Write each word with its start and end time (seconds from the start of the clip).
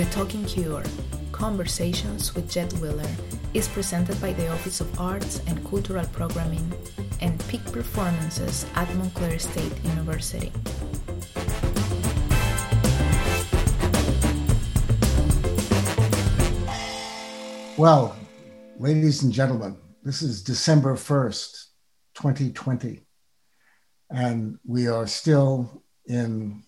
The 0.00 0.06
Talking 0.06 0.46
Cure 0.46 0.82
Conversations 1.30 2.34
with 2.34 2.50
Jed 2.50 2.72
Wheeler 2.80 3.10
is 3.52 3.68
presented 3.68 4.18
by 4.18 4.32
the 4.32 4.48
Office 4.50 4.80
of 4.80 4.98
Arts 4.98 5.42
and 5.46 5.62
Cultural 5.68 6.06
Programming 6.06 6.72
and 7.20 7.38
Peak 7.48 7.62
Performances 7.70 8.64
at 8.76 8.88
Montclair 8.94 9.38
State 9.38 9.74
University. 9.84 10.50
Well, 17.76 18.16
ladies 18.78 19.22
and 19.22 19.30
gentlemen, 19.30 19.76
this 20.02 20.22
is 20.22 20.42
December 20.42 20.94
1st, 20.94 21.66
2020, 22.14 23.02
and 24.08 24.58
we 24.64 24.88
are 24.88 25.06
still 25.06 25.84
in 26.06 26.62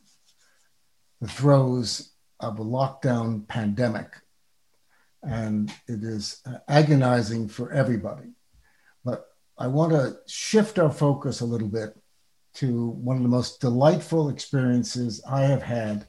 the 1.23 1.29
throes 1.29 2.12
of 2.43 2.59
a 2.59 2.65
lockdown 2.65 3.47
pandemic. 3.49 4.09
And 5.23 5.73
it 5.87 6.03
is 6.03 6.43
agonizing 6.69 7.49
for 7.49 7.73
everybody. 7.73 8.31
But 9.05 9.29
I 9.57 9.69
want 9.69 9.93
to 9.93 10.19
shift 10.27 10.79
our 10.79 10.91
focus 10.91 11.41
a 11.41 11.47
little 11.47 11.69
bit 11.69 11.97
to 12.55 12.89
one 12.89 13.17
of 13.17 13.23
the 13.23 13.29
most 13.29 13.61
delightful 13.61 14.29
experiences 14.29 15.23
I 15.29 15.43
have 15.43 15.63
had 15.63 16.07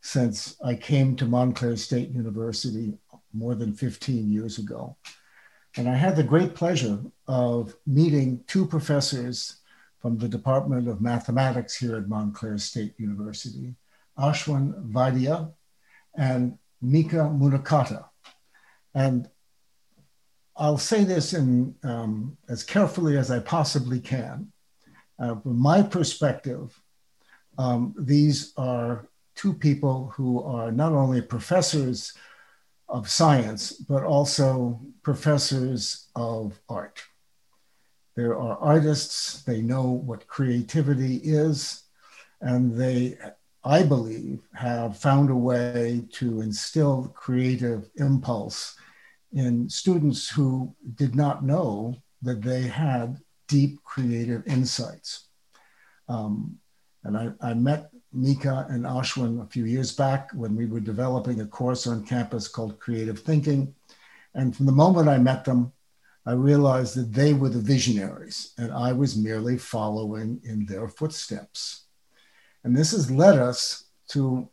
since 0.00 0.56
I 0.64 0.74
came 0.74 1.16
to 1.16 1.26
Montclair 1.26 1.76
State 1.76 2.10
University 2.10 2.96
more 3.32 3.54
than 3.54 3.74
15 3.74 4.30
years 4.30 4.58
ago. 4.58 4.96
And 5.76 5.88
I 5.88 5.94
had 5.94 6.14
the 6.14 6.22
great 6.22 6.54
pleasure 6.54 7.00
of 7.26 7.74
meeting 7.86 8.44
two 8.46 8.64
professors 8.66 9.56
from 9.98 10.18
the 10.18 10.28
Department 10.28 10.86
of 10.86 11.00
Mathematics 11.00 11.76
here 11.76 11.96
at 11.96 12.08
Montclair 12.08 12.58
State 12.58 12.94
University, 12.98 13.74
Ashwin 14.18 14.90
Vaidya 14.92 15.50
and 16.16 16.58
Mika 16.80 17.16
Munakata. 17.16 18.06
And 18.94 19.28
I'll 20.56 20.78
say 20.78 21.04
this 21.04 21.32
in 21.32 21.74
um, 21.82 22.36
as 22.48 22.62
carefully 22.62 23.16
as 23.18 23.30
I 23.30 23.40
possibly 23.40 24.00
can. 24.00 24.52
Uh, 25.18 25.36
from 25.36 25.58
my 25.58 25.82
perspective, 25.82 26.80
um, 27.58 27.94
these 27.98 28.52
are 28.56 29.08
two 29.34 29.52
people 29.52 30.12
who 30.14 30.42
are 30.42 30.70
not 30.70 30.92
only 30.92 31.20
professors 31.22 32.12
of 32.88 33.08
science, 33.08 33.72
but 33.72 34.04
also 34.04 34.80
professors 35.02 36.08
of 36.14 36.60
art. 36.68 37.02
There 38.14 38.38
are 38.38 38.56
artists, 38.58 39.42
they 39.42 39.60
know 39.60 39.90
what 39.90 40.28
creativity 40.28 41.16
is, 41.16 41.82
and 42.40 42.76
they, 42.76 43.18
I 43.64 43.82
believe, 43.82 44.42
have 44.54 44.98
found 44.98 45.30
a 45.30 45.34
way 45.34 46.04
to 46.12 46.42
instill 46.42 47.12
creative 47.14 47.88
impulse 47.96 48.76
in 49.32 49.68
students 49.68 50.28
who 50.28 50.74
did 50.96 51.14
not 51.14 51.44
know 51.44 51.96
that 52.22 52.42
they 52.42 52.62
had 52.62 53.18
deep 53.48 53.82
creative 53.82 54.46
insights. 54.46 55.28
Um, 56.08 56.58
and 57.04 57.16
I, 57.16 57.30
I 57.40 57.54
met 57.54 57.90
Mika 58.12 58.66
and 58.68 58.84
Ashwin 58.84 59.42
a 59.42 59.46
few 59.46 59.64
years 59.64 59.92
back 59.92 60.30
when 60.32 60.54
we 60.54 60.66
were 60.66 60.80
developing 60.80 61.40
a 61.40 61.46
course 61.46 61.86
on 61.86 62.06
campus 62.06 62.48
called 62.48 62.78
Creative 62.78 63.18
Thinking. 63.18 63.74
And 64.34 64.54
from 64.54 64.66
the 64.66 64.72
moment 64.72 65.08
I 65.08 65.18
met 65.18 65.44
them, 65.44 65.72
I 66.26 66.32
realized 66.32 66.96
that 66.96 67.12
they 67.12 67.34
were 67.34 67.50
the 67.50 67.58
visionaries 67.58 68.52
and 68.56 68.72
I 68.72 68.92
was 68.92 69.16
merely 69.16 69.58
following 69.58 70.40
in 70.44 70.64
their 70.66 70.88
footsteps. 70.88 71.83
And 72.64 72.76
this 72.76 72.92
has 72.92 73.10
led 73.10 73.38
us 73.38 73.84
to 74.08 74.48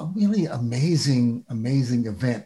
a 0.00 0.04
really 0.04 0.46
amazing, 0.46 1.44
amazing 1.48 2.06
event, 2.06 2.44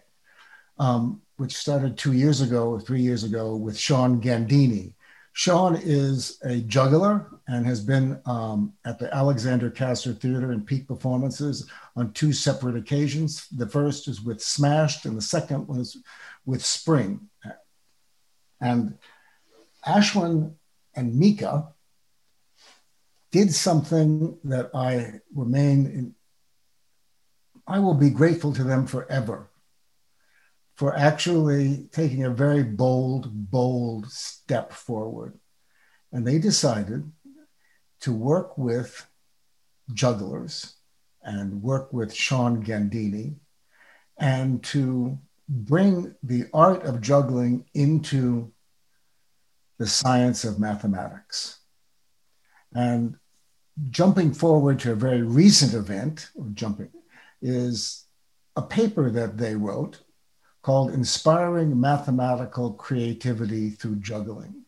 um, 0.78 1.22
which 1.36 1.56
started 1.56 1.97
two 1.97 2.12
years 2.12 2.41
ago 2.41 2.69
or 2.69 2.80
three 2.80 3.00
years 3.00 3.25
ago 3.25 3.56
with 3.56 3.76
Sean 3.76 4.20
Gandini. 4.20 4.94
Sean 5.34 5.76
is 5.82 6.38
a 6.44 6.60
juggler 6.60 7.26
and 7.48 7.64
has 7.64 7.82
been 7.82 8.20
um, 8.26 8.75
at 8.84 8.98
the 8.98 9.12
Alexander 9.14 9.70
Kasser 9.70 10.12
Theater 10.12 10.53
in 10.53 10.62
peak 10.62 10.86
performances 10.86 11.69
on 11.97 12.12
two 12.12 12.34
separate 12.34 12.76
occasions. 12.76 13.48
The 13.48 13.66
first 13.66 14.09
is 14.09 14.20
with 14.20 14.42
Smashed, 14.42 15.06
and 15.06 15.16
the 15.16 15.22
second 15.22 15.66
was 15.69 15.97
with 16.44 16.62
Spring. 16.62 17.28
And 18.60 18.98
Ashwin 19.86 20.53
and 20.94 21.14
Mika 21.14 21.72
did 23.32 23.53
something 23.53 24.38
that 24.44 24.70
I 24.75 25.20
remain 25.34 25.87
in, 25.87 26.15
I 27.66 27.78
will 27.78 27.94
be 27.94 28.10
grateful 28.10 28.53
to 28.53 28.62
them 28.62 28.87
forever 28.87 29.50
for 30.75 30.94
actually 30.97 31.88
taking 31.92 32.25
a 32.25 32.31
very 32.31 32.62
bold, 32.62 33.50
bold 33.50 34.10
step 34.10 34.72
forward. 34.72 35.38
And 36.12 36.26
they 36.26 36.38
decided 36.38 37.10
to 38.00 38.12
work 38.12 38.59
with 38.59 39.06
jugglers 39.94 40.75
and 41.22 41.62
work 41.62 41.92
with 41.92 42.12
Sean 42.12 42.62
Gandini 42.62 43.37
and 44.19 44.62
to 44.65 45.19
bring 45.48 46.15
the 46.22 46.47
art 46.53 46.84
of 46.84 47.00
juggling 47.00 47.65
into 47.75 48.53
the 49.78 49.87
science 49.87 50.44
of 50.44 50.59
mathematics. 50.59 51.60
And 52.75 53.16
jumping 53.91 54.32
forward 54.32 54.78
to 54.81 54.93
a 54.93 54.97
very 54.97 55.22
recent 55.22 55.75
event, 55.75 56.31
jumping, 56.54 56.91
is 57.41 58.04
a 58.56 58.62
paper 58.62 59.10
that 59.10 59.38
they 59.38 59.54
wrote 59.54 60.00
called 60.62 60.93
Inspiring 60.93 61.78
Mathematical 61.81 62.75
Creativity 62.75 63.71
Through 63.71 63.97
Juggling. 63.97 64.62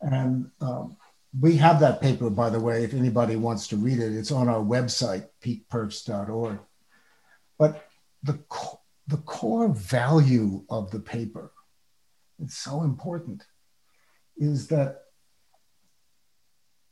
And 0.00 0.50
um, 0.60 0.96
we 1.38 1.56
have 1.56 1.80
that 1.80 2.00
paper, 2.00 2.28
by 2.28 2.50
the 2.50 2.60
way, 2.60 2.84
if 2.84 2.92
anybody 2.92 3.36
wants 3.36 3.68
to 3.68 3.76
read 3.76 4.00
it. 4.00 4.14
It's 4.14 4.32
on 4.32 4.48
our 4.48 4.60
website, 4.60 5.28
peakperfs.org. 5.42 6.58
But 7.58 7.86
the, 8.22 8.34
co- 8.48 8.80
the 9.06 9.18
core 9.18 9.68
value 9.68 10.64
of 10.68 10.90
the 10.90 10.98
paper, 10.98 11.52
it's 12.42 12.56
so 12.56 12.82
important, 12.82 13.44
is 14.36 14.66
that 14.68 15.03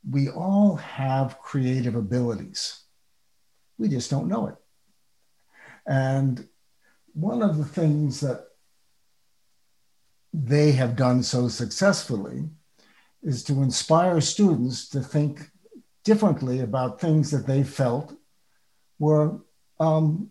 we 0.09 0.29
all 0.29 0.75
have 0.75 1.39
creative 1.39 1.95
abilities. 1.95 2.81
We 3.77 3.87
just 3.87 4.09
don't 4.09 4.27
know 4.27 4.47
it. 4.47 4.55
And 5.85 6.47
one 7.13 7.41
of 7.41 7.57
the 7.57 7.65
things 7.65 8.19
that 8.21 8.47
they 10.33 10.71
have 10.71 10.95
done 10.95 11.23
so 11.23 11.47
successfully 11.47 12.49
is 13.21 13.43
to 13.43 13.61
inspire 13.61 14.19
students 14.19 14.89
to 14.89 15.01
think 15.01 15.49
differently 16.03 16.59
about 16.59 16.99
things 16.99 17.31
that 17.31 17.47
they 17.47 17.63
felt 17.63 18.13
were 18.99 19.39
um, 19.79 20.29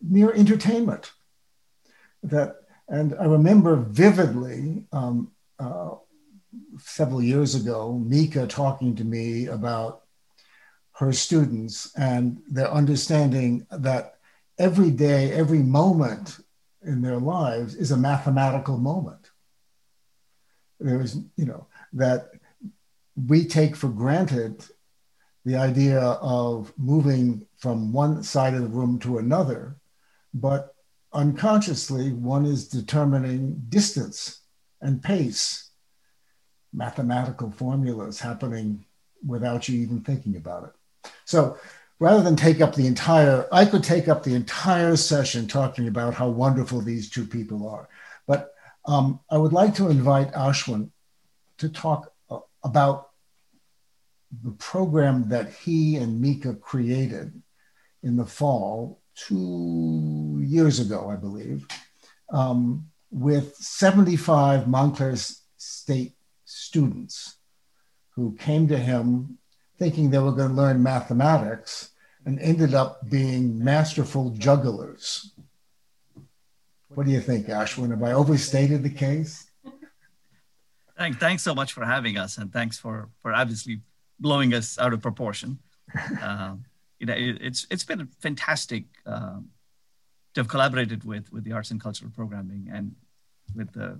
mere 0.00 0.32
entertainment. 0.32 1.10
That, 2.22 2.56
and 2.88 3.14
I 3.18 3.24
remember 3.24 3.76
vividly 3.76 4.84
um, 4.92 5.32
uh, 5.58 5.94
several 6.78 7.22
years 7.22 7.54
ago, 7.54 7.98
Mika 7.98 8.46
talking 8.46 8.94
to 8.96 9.04
me 9.04 9.46
about 9.46 10.02
her 10.92 11.12
students 11.12 11.92
and 11.96 12.38
their 12.48 12.70
understanding 12.70 13.66
that 13.70 14.16
every 14.58 14.90
day, 14.90 15.32
every 15.32 15.60
moment 15.60 16.38
in 16.84 17.02
their 17.02 17.18
lives 17.18 17.74
is 17.74 17.90
a 17.90 17.96
mathematical 17.96 18.78
moment. 18.78 19.30
There's, 20.78 21.16
you 21.36 21.46
know, 21.46 21.66
that 21.94 22.30
we 23.26 23.44
take 23.44 23.76
for 23.76 23.88
granted 23.88 24.64
the 25.44 25.56
idea 25.56 26.00
of 26.00 26.72
moving 26.76 27.46
from 27.58 27.92
one 27.92 28.22
side 28.22 28.54
of 28.54 28.62
the 28.62 28.68
room 28.68 28.98
to 29.00 29.18
another, 29.18 29.76
but 30.34 30.74
unconsciously 31.12 32.12
one 32.12 32.44
is 32.44 32.68
determining 32.68 33.62
distance 33.68 34.40
and 34.80 35.02
pace, 35.02 35.69
mathematical 36.72 37.50
formulas 37.50 38.20
happening 38.20 38.84
without 39.26 39.68
you 39.68 39.80
even 39.80 40.00
thinking 40.00 40.36
about 40.36 40.64
it. 40.64 41.10
So 41.24 41.58
rather 41.98 42.22
than 42.22 42.36
take 42.36 42.60
up 42.60 42.74
the 42.74 42.86
entire, 42.86 43.46
I 43.52 43.64
could 43.64 43.84
take 43.84 44.08
up 44.08 44.22
the 44.22 44.34
entire 44.34 44.96
session 44.96 45.46
talking 45.46 45.88
about 45.88 46.14
how 46.14 46.28
wonderful 46.28 46.80
these 46.80 47.10
two 47.10 47.26
people 47.26 47.68
are. 47.68 47.88
But 48.26 48.54
um, 48.86 49.20
I 49.30 49.36
would 49.36 49.52
like 49.52 49.74
to 49.76 49.88
invite 49.88 50.32
Ashwin 50.32 50.90
to 51.58 51.68
talk 51.68 52.12
uh, 52.30 52.38
about 52.64 53.10
the 54.42 54.52
program 54.52 55.28
that 55.28 55.52
he 55.52 55.96
and 55.96 56.20
Mika 56.20 56.54
created 56.54 57.42
in 58.02 58.16
the 58.16 58.24
fall 58.24 59.00
two 59.14 60.40
years 60.42 60.80
ago, 60.80 61.10
I 61.10 61.16
believe, 61.16 61.66
um, 62.30 62.88
with 63.10 63.56
75 63.56 64.68
Montclair 64.68 65.16
State 65.56 66.14
students 66.70 67.38
who 68.14 68.36
came 68.36 68.68
to 68.68 68.78
him 68.78 69.38
thinking 69.76 70.04
they 70.10 70.20
were 70.26 70.38
going 70.40 70.50
to 70.50 70.62
learn 70.62 70.80
mathematics 70.80 71.90
and 72.24 72.38
ended 72.38 72.74
up 72.74 73.08
being 73.10 73.44
masterful 73.72 74.30
jugglers. 74.30 75.32
What 76.94 77.06
do 77.06 77.12
you 77.12 77.20
think, 77.20 77.46
Ashwin? 77.46 77.90
Have 77.90 78.04
I 78.04 78.12
overstated 78.12 78.84
the 78.84 78.96
case? 79.06 79.50
Thank, 80.96 81.18
thanks 81.18 81.42
so 81.42 81.54
much 81.54 81.72
for 81.72 81.84
having 81.84 82.18
us, 82.18 82.36
and 82.38 82.52
thanks 82.52 82.78
for 82.78 83.08
for 83.22 83.32
obviously 83.32 83.80
blowing 84.18 84.52
us 84.54 84.78
out 84.78 84.92
of 84.92 85.00
proportion. 85.02 85.58
Uh, 86.22 86.54
you 87.00 87.06
know, 87.06 87.14
it, 87.14 87.38
it's 87.48 87.66
it's 87.72 87.86
been 87.90 88.06
fantastic 88.26 88.84
uh, 89.06 89.40
to 90.34 90.40
have 90.40 90.48
collaborated 90.54 91.02
with 91.02 91.32
with 91.32 91.42
the 91.42 91.52
arts 91.56 91.70
and 91.72 91.80
cultural 91.80 92.10
programming 92.14 92.68
and 92.76 92.94
with 93.56 93.72
the 93.72 93.98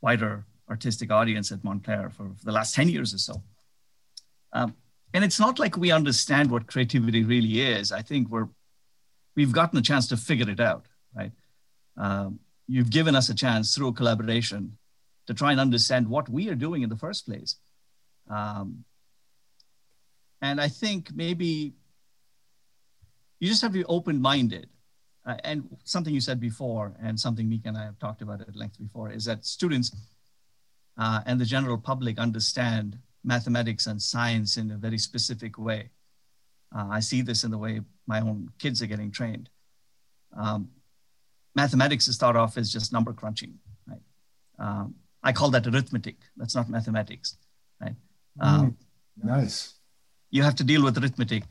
wider 0.00 0.46
artistic 0.68 1.10
audience 1.10 1.52
at 1.52 1.64
Montclair 1.64 2.10
for, 2.10 2.30
for 2.36 2.44
the 2.44 2.52
last 2.52 2.74
ten 2.74 2.88
years 2.88 3.14
or 3.14 3.18
so. 3.18 3.42
Um, 4.52 4.74
and 5.14 5.24
it's 5.24 5.40
not 5.40 5.58
like 5.58 5.76
we 5.76 5.90
understand 5.90 6.50
what 6.50 6.66
creativity 6.66 7.24
really 7.24 7.60
is. 7.60 7.92
I 7.92 8.02
think 8.02 8.28
we're 8.28 8.48
we've 9.36 9.52
gotten 9.52 9.78
a 9.78 9.82
chance 9.82 10.08
to 10.08 10.16
figure 10.16 10.50
it 10.50 10.60
out, 10.60 10.86
right? 11.14 11.32
Um, 11.96 12.40
you've 12.66 12.90
given 12.90 13.14
us 13.14 13.28
a 13.28 13.34
chance 13.34 13.74
through 13.74 13.92
collaboration 13.92 14.76
to 15.26 15.34
try 15.34 15.52
and 15.52 15.60
understand 15.60 16.08
what 16.08 16.28
we 16.28 16.48
are 16.48 16.54
doing 16.54 16.82
in 16.82 16.88
the 16.88 16.96
first 16.96 17.26
place. 17.26 17.56
Um, 18.28 18.84
and 20.40 20.60
I 20.60 20.68
think 20.68 21.14
maybe 21.14 21.74
you 23.40 23.48
just 23.48 23.62
have 23.62 23.72
to 23.72 23.78
be 23.78 23.84
open 23.84 24.20
minded. 24.20 24.68
Uh, 25.26 25.36
and 25.44 25.76
something 25.84 26.14
you 26.14 26.20
said 26.20 26.40
before, 26.40 26.94
and 27.02 27.18
something 27.20 27.48
Mika 27.48 27.68
and 27.68 27.76
I 27.76 27.84
have 27.84 27.98
talked 27.98 28.22
about 28.22 28.40
at 28.40 28.56
length 28.56 28.78
before, 28.78 29.10
is 29.10 29.24
that 29.26 29.44
students 29.44 29.94
uh, 30.98 31.20
and 31.26 31.40
the 31.40 31.44
general 31.44 31.78
public 31.78 32.18
understand 32.18 32.98
mathematics 33.24 33.86
and 33.86 34.00
science 34.02 34.56
in 34.56 34.70
a 34.70 34.76
very 34.76 34.98
specific 34.98 35.58
way. 35.58 35.90
Uh, 36.74 36.88
I 36.90 37.00
see 37.00 37.22
this 37.22 37.44
in 37.44 37.50
the 37.50 37.58
way 37.58 37.80
my 38.06 38.20
own 38.20 38.50
kids 38.58 38.82
are 38.82 38.86
getting 38.86 39.10
trained. 39.10 39.48
Um, 40.36 40.70
mathematics 41.54 42.08
is 42.08 42.16
thought 42.16 42.36
of 42.36 42.56
as 42.58 42.72
just 42.72 42.92
number 42.92 43.12
crunching, 43.12 43.54
right? 43.86 44.00
Um, 44.58 44.94
I 45.22 45.32
call 45.32 45.50
that 45.50 45.66
arithmetic. 45.66 46.16
That's 46.36 46.54
not 46.54 46.68
mathematics, 46.68 47.36
right? 47.80 47.94
Um, 48.40 48.76
mm, 49.22 49.24
nice. 49.24 49.74
You 50.30 50.42
have 50.42 50.56
to 50.56 50.64
deal 50.64 50.84
with 50.84 50.98
arithmetic. 50.98 51.44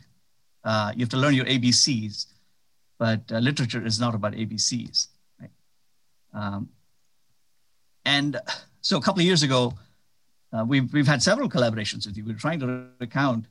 Uh, 0.63 0.91
you 0.95 1.01
have 1.01 1.09
to 1.09 1.17
learn 1.17 1.33
your 1.33 1.45
ABCs, 1.45 2.27
but 2.97 3.21
uh, 3.31 3.39
literature 3.39 3.85
is 3.85 3.99
not 3.99 4.13
about 4.13 4.33
ABCs, 4.33 5.07
right? 5.39 5.51
Um, 6.33 6.69
and 8.05 8.39
so 8.81 8.97
a 8.97 9.01
couple 9.01 9.19
of 9.19 9.25
years 9.25 9.43
ago, 9.43 9.73
uh, 10.53 10.63
we've, 10.65 10.91
we've 10.93 11.07
had 11.07 11.21
several 11.21 11.49
collaborations 11.49 12.05
with 12.05 12.17
you. 12.17 12.25
We're 12.25 12.35
trying 12.35 12.59
to 12.61 12.87
recount 12.99 13.45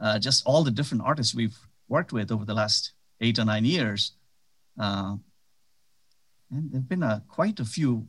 uh, 0.00 0.18
just 0.18 0.44
all 0.46 0.64
the 0.64 0.70
different 0.70 1.04
artists 1.04 1.34
we've 1.34 1.56
worked 1.88 2.12
with 2.12 2.32
over 2.32 2.44
the 2.44 2.54
last 2.54 2.92
eight 3.20 3.38
or 3.38 3.44
nine 3.44 3.64
years. 3.64 4.12
Uh, 4.78 5.16
and 6.50 6.70
there 6.70 6.80
have 6.80 6.88
been 6.88 7.02
a, 7.02 7.22
quite 7.28 7.60
a 7.60 7.64
few 7.64 8.06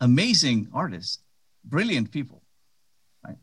amazing 0.00 0.68
artists, 0.72 1.18
brilliant 1.64 2.10
people, 2.10 2.42
right? 3.24 3.38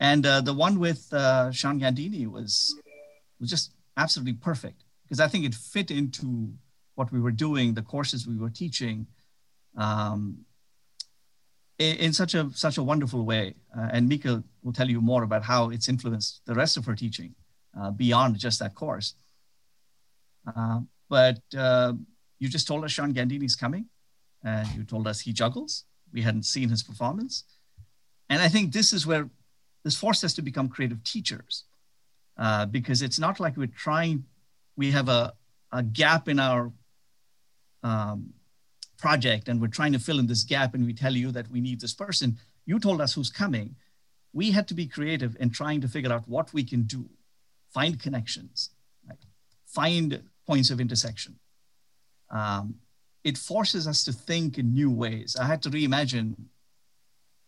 And 0.00 0.24
uh, 0.24 0.40
the 0.40 0.54
one 0.54 0.78
with 0.78 1.12
uh, 1.12 1.50
Sean 1.50 1.80
Gandini 1.80 2.26
was 2.30 2.74
was 3.40 3.50
just 3.50 3.72
absolutely 3.96 4.34
perfect 4.34 4.84
because 5.02 5.20
I 5.20 5.28
think 5.28 5.44
it 5.44 5.54
fit 5.54 5.90
into 5.90 6.52
what 6.94 7.12
we 7.12 7.20
were 7.20 7.32
doing, 7.32 7.74
the 7.74 7.82
courses 7.82 8.26
we 8.26 8.36
were 8.36 8.50
teaching, 8.50 9.06
um, 9.76 10.44
in, 11.78 12.12
such 12.12 12.34
a 12.34 12.50
such 12.54 12.78
a 12.78 12.82
wonderful 12.82 13.24
way. 13.24 13.54
Uh, 13.76 13.88
and 13.92 14.08
Mika 14.08 14.42
will 14.62 14.72
tell 14.72 14.88
you 14.88 15.00
more 15.00 15.22
about 15.22 15.42
how 15.42 15.70
it's 15.70 15.88
influenced 15.88 16.40
the 16.46 16.54
rest 16.54 16.76
of 16.76 16.84
her 16.86 16.94
teaching 16.94 17.34
uh, 17.78 17.90
beyond 17.90 18.38
just 18.38 18.58
that 18.60 18.74
course. 18.74 19.14
Uh, 20.46 20.80
but 21.08 21.40
uh, 21.56 21.92
you 22.38 22.48
just 22.48 22.66
told 22.66 22.84
us 22.84 22.92
Sean 22.92 23.12
Gandini's 23.12 23.56
coming 23.56 23.86
and 24.42 24.68
you 24.76 24.84
told 24.84 25.06
us 25.06 25.20
he 25.20 25.32
juggles. 25.32 25.84
We 26.12 26.22
hadn't 26.22 26.44
seen 26.44 26.68
his 26.68 26.82
performance. 26.82 27.44
And 28.28 28.40
I 28.40 28.48
think 28.48 28.72
this 28.72 28.92
is 28.92 29.06
where 29.06 29.28
this 29.82 29.96
forced 29.96 30.24
us 30.24 30.34
to 30.34 30.42
become 30.42 30.68
creative 30.68 31.02
teachers 31.04 31.64
uh, 32.38 32.66
because 32.66 33.02
it's 33.02 33.18
not 33.18 33.40
like 33.40 33.56
we're 33.56 33.66
trying, 33.66 34.24
we 34.76 34.90
have 34.90 35.08
a, 35.08 35.32
a 35.72 35.82
gap 35.82 36.28
in 36.28 36.38
our 36.38 36.72
um, 37.82 38.32
project 39.06 39.48
and 39.48 39.60
we're 39.60 39.78
trying 39.78 39.92
to 39.92 39.98
fill 40.06 40.18
in 40.18 40.28
this 40.28 40.44
gap 40.44 40.72
and 40.74 40.86
we 40.86 40.94
tell 40.94 41.14
you 41.22 41.30
that 41.30 41.50
we 41.50 41.60
need 41.60 41.78
this 41.80 41.96
person. 42.04 42.38
You 42.64 42.78
told 42.78 43.00
us 43.02 43.12
who's 43.14 43.30
coming. 43.42 43.76
We 44.32 44.52
had 44.56 44.66
to 44.68 44.74
be 44.74 44.86
creative 44.86 45.36
in 45.38 45.50
trying 45.50 45.80
to 45.82 45.88
figure 45.88 46.12
out 46.14 46.26
what 46.26 46.54
we 46.54 46.64
can 46.64 46.82
do, 46.84 47.02
find 47.78 48.00
connections, 48.00 48.70
right? 49.06 49.24
find 49.66 50.22
points 50.46 50.70
of 50.70 50.80
intersection. 50.80 51.32
Um, 52.30 52.76
it 53.30 53.36
forces 53.36 53.86
us 53.86 54.04
to 54.04 54.12
think 54.12 54.58
in 54.58 54.72
new 54.72 54.90
ways. 54.90 55.36
I 55.38 55.44
had 55.52 55.60
to 55.64 55.70
reimagine 55.70 56.28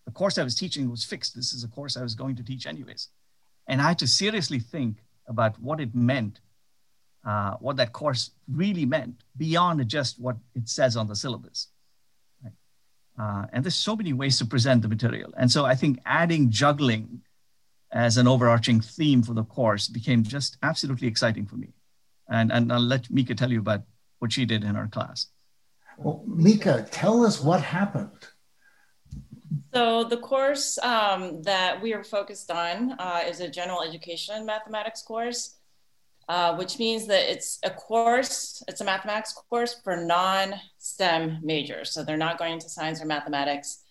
the 0.04 0.12
course 0.12 0.36
I 0.38 0.44
was 0.44 0.54
teaching 0.54 0.90
was 0.90 1.04
fixed. 1.04 1.34
This 1.34 1.52
is 1.54 1.64
a 1.64 1.68
course 1.68 1.96
I 1.96 2.02
was 2.02 2.14
going 2.14 2.36
to 2.36 2.44
teach 2.44 2.66
anyways. 2.66 3.08
And 3.66 3.80
I 3.80 3.88
had 3.88 3.98
to 4.04 4.06
seriously 4.06 4.60
think 4.60 4.98
about 5.26 5.58
what 5.58 5.80
it 5.80 5.94
meant, 5.94 6.40
uh, 7.26 7.54
what 7.58 7.76
that 7.76 7.92
course 7.92 8.30
really 8.50 8.86
meant 8.86 9.22
beyond 9.36 9.86
just 9.88 10.20
what 10.20 10.36
it 10.54 10.68
says 10.68 10.96
on 10.96 11.08
the 11.08 11.16
syllabus. 11.16 11.68
Right? 12.42 12.52
Uh, 13.18 13.46
and 13.52 13.64
there's 13.64 13.74
so 13.74 13.96
many 13.96 14.12
ways 14.12 14.38
to 14.38 14.46
present 14.46 14.82
the 14.82 14.88
material. 14.88 15.34
And 15.36 15.50
so 15.50 15.64
I 15.64 15.74
think 15.74 15.98
adding 16.06 16.50
juggling 16.50 17.22
as 17.90 18.16
an 18.16 18.28
overarching 18.28 18.80
theme 18.80 19.22
for 19.22 19.34
the 19.34 19.44
course 19.44 19.88
became 19.88 20.22
just 20.22 20.56
absolutely 20.62 21.08
exciting 21.08 21.46
for 21.46 21.56
me. 21.56 21.72
And, 22.28 22.52
and 22.52 22.72
I'll 22.72 22.80
let 22.80 23.10
Mika 23.10 23.34
tell 23.34 23.50
you 23.50 23.58
about 23.58 23.82
what 24.20 24.32
she 24.32 24.44
did 24.44 24.64
in 24.64 24.76
our 24.76 24.86
class. 24.86 25.26
Well, 25.98 26.22
Mika, 26.26 26.86
tell 26.90 27.24
us 27.24 27.42
what 27.42 27.60
happened. 27.60 28.10
So 29.72 30.04
the 30.04 30.16
course 30.16 30.78
um, 30.78 31.42
that 31.42 31.80
we 31.80 31.92
are 31.94 32.04
focused 32.04 32.50
on 32.50 32.92
uh, 32.98 33.22
is 33.26 33.40
a 33.40 33.48
general 33.48 33.82
education 33.82 34.44
mathematics 34.46 35.02
course, 35.02 35.55
uh, 36.28 36.56
which 36.56 36.78
means 36.78 37.06
that 37.06 37.30
it's 37.30 37.58
a 37.64 37.70
course, 37.70 38.62
it's 38.66 38.80
a 38.80 38.84
mathematics 38.84 39.32
course 39.48 39.80
for 39.84 39.96
non-STEM 39.96 41.40
majors. 41.42 41.92
So 41.92 42.02
they're 42.02 42.16
not 42.16 42.38
going 42.38 42.54
into 42.54 42.68
science 42.68 43.00
or 43.00 43.06
mathematics. 43.06 43.82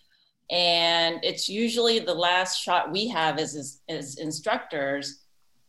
And 0.50 1.18
it's 1.24 1.48
usually 1.48 1.98
the 1.98 2.14
last 2.14 2.62
shot 2.62 2.92
we 2.92 3.08
have 3.08 3.38
as, 3.38 3.80
as 3.88 4.18
instructors 4.18 5.22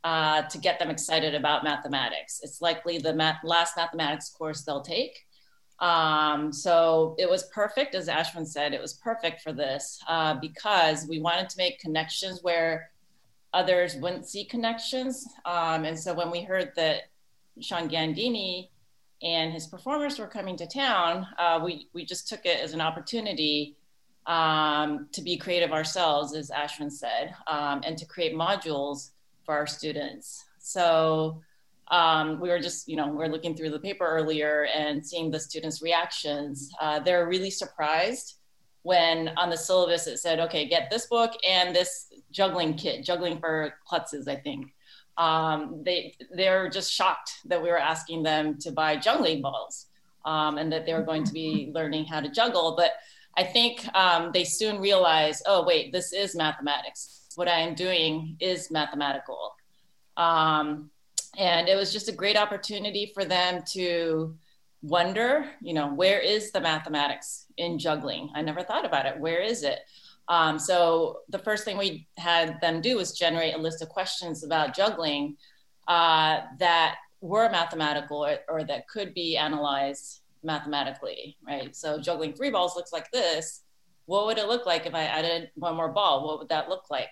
uh, 0.04 0.44
to 0.44 0.58
get 0.58 0.78
them 0.78 0.90
excited 0.90 1.36
about 1.36 1.64
mathematics. 1.64 2.42
It's 2.44 2.62
likely 2.62 2.98
the 2.98 3.14
math, 3.14 3.40
last 3.44 3.76
mathematics 3.78 4.30
course 4.30 4.64
they'll 4.64 4.82
take. 4.82 5.18
Um, 5.80 6.52
so 6.52 7.16
it 7.18 7.30
was 7.30 7.44
perfect, 7.54 7.96
as 7.96 8.08
Ashwin 8.08 8.48
said, 8.48 8.74
it 8.74 8.82
was 8.82 8.96
perfect 8.96 9.42
for 9.42 9.54
this 9.54 10.00
uh, 10.08 10.36
because 10.36 11.08
we 11.08 11.20
wanted 11.20 11.50
to 11.50 11.58
make 11.58 11.80
connections 11.80 12.40
where 12.42 12.90
others 13.58 13.96
wouldn't 13.96 14.28
see 14.28 14.46
connections. 14.46 15.28
Um, 15.46 15.84
and 15.86 15.98
so 15.98 16.14
when 16.14 16.30
we 16.30 16.42
heard 16.44 16.70
that 16.76 17.10
Sean 17.60 17.90
Gandini 17.90 18.70
and 19.24 19.52
his 19.52 19.66
performers 19.66 20.20
were 20.20 20.28
coming 20.28 20.56
to 20.58 20.68
town, 20.68 21.26
uh, 21.40 21.60
we, 21.66 21.88
we 21.94 22.06
just 22.06 22.28
took 22.28 22.46
it 22.46 22.60
as 22.62 22.74
an 22.74 22.82
opportunity 22.82 23.76
um, 24.28 25.08
to 25.12 25.22
be 25.22 25.38
creative 25.38 25.72
ourselves, 25.72 26.36
as 26.36 26.52
Ashwin 26.52 26.92
said, 26.92 27.34
um, 27.48 27.82
and 27.84 27.98
to 27.98 28.06
create 28.06 28.36
modules 28.36 29.12
for 29.44 29.56
our 29.56 29.66
students. 29.66 30.46
So 30.60 31.42
um, 31.90 32.40
we 32.40 32.50
were 32.50 32.60
just, 32.60 32.88
you 32.88 32.96
know, 32.96 33.08
we 33.08 33.24
are 33.24 33.30
looking 33.30 33.56
through 33.56 33.72
the 33.72 33.80
paper 33.80 34.06
earlier 34.06 34.68
and 34.76 35.04
seeing 35.04 35.32
the 35.32 35.40
students' 35.40 35.82
reactions. 35.82 36.70
Uh, 36.80 37.00
they're 37.00 37.28
really 37.28 37.50
surprised 37.50 38.37
when 38.88 39.28
on 39.36 39.50
the 39.50 39.58
syllabus 39.58 40.08
it 40.08 40.18
said, 40.18 40.40
okay, 40.40 40.66
get 40.66 40.90
this 40.90 41.08
book 41.08 41.34
and 41.46 41.76
this 41.76 42.08
juggling 42.32 42.74
kit, 42.74 43.04
juggling 43.04 43.38
for 43.38 43.74
klutzes, 43.86 44.30
I 44.30 44.38
think. 44.38 44.74
Um, 45.18 45.84
they 45.84 46.16
they're 46.34 46.70
just 46.70 46.94
shocked 46.94 47.32
that 47.46 47.62
we 47.62 47.70
were 47.70 47.78
asking 47.78 48.24
them 48.24 48.58
to 48.60 48.72
buy 48.72 48.96
juggling 48.96 49.42
balls 49.42 49.88
um, 50.24 50.58
and 50.58 50.72
that 50.72 50.86
they 50.86 50.94
were 50.94 51.02
going 51.02 51.26
to 51.26 51.34
be 51.34 51.70
learning 51.74 52.06
how 52.06 52.22
to 52.22 52.30
juggle. 52.30 52.76
But 52.78 52.94
I 53.36 53.44
think 53.44 53.86
um, 53.94 54.32
they 54.34 54.46
soon 54.46 54.80
realized, 54.80 55.44
oh 55.48 55.66
wait, 55.66 55.92
this 55.92 56.14
is 56.14 56.34
mathematics. 56.34 57.28
What 57.36 57.50
I 57.50 57.60
am 57.60 57.76
doing 57.76 58.38
is 58.40 58.72
mathematical. 58.72 59.56
Um, 60.16 60.92
and 61.38 61.68
it 61.68 61.76
was 61.76 61.92
just 61.92 62.08
a 62.08 62.14
great 62.14 62.38
opportunity 62.38 63.12
for 63.14 63.26
them 63.26 63.64
to 63.74 64.34
wonder 64.84 65.46
you 65.62 65.74
know 65.74 65.94
where 65.94 66.20
is 66.20 66.52
the 66.52 66.62
mathematics 66.62 67.48
in 67.58 67.80
juggling? 67.80 68.30
I 68.36 68.42
never 68.42 68.64
thought 68.64 68.86
about 68.86 69.06
it. 69.06 69.20
Where 69.20 69.42
is 69.42 69.64
it? 69.64 69.80
Um, 70.30 70.60
so 70.60 71.20
the 71.30 71.40
first 71.40 71.64
thing 71.64 71.78
we 71.78 72.08
had 72.18 72.60
them 72.60 72.82
do 72.82 72.98
was 72.98 73.18
generate 73.18 73.56
a 73.56 73.58
list 73.58 73.82
of 73.82 73.90
questions 73.90 74.44
about 74.44 74.76
juggling 74.76 75.38
uh, 75.88 76.42
that 76.60 76.98
were 77.22 77.50
mathematical 77.50 78.26
or, 78.26 78.38
or, 78.50 78.64
that 78.66 78.88
could 78.90 79.14
be 79.14 79.38
analyzed 79.38 80.22
mathematically 80.44 81.38
right? 81.48 81.76
So 81.76 82.00
juggling 82.00 82.34
three 82.34 82.52
balls 82.52 82.76
looks 82.76 82.92
like 82.92 83.10
this. 83.12 83.64
What 84.06 84.26
would 84.26 84.38
it 84.38 84.48
look 84.48 84.66
like 84.66 84.86
if 84.86 84.94
i 84.94 85.04
added 85.04 85.50
one 85.56 85.76
more 85.76 85.92
ball? 85.92 86.26
What 86.26 86.40
would 86.40 86.50
that 86.50 86.70
look 86.70 86.90
like? 86.92 87.10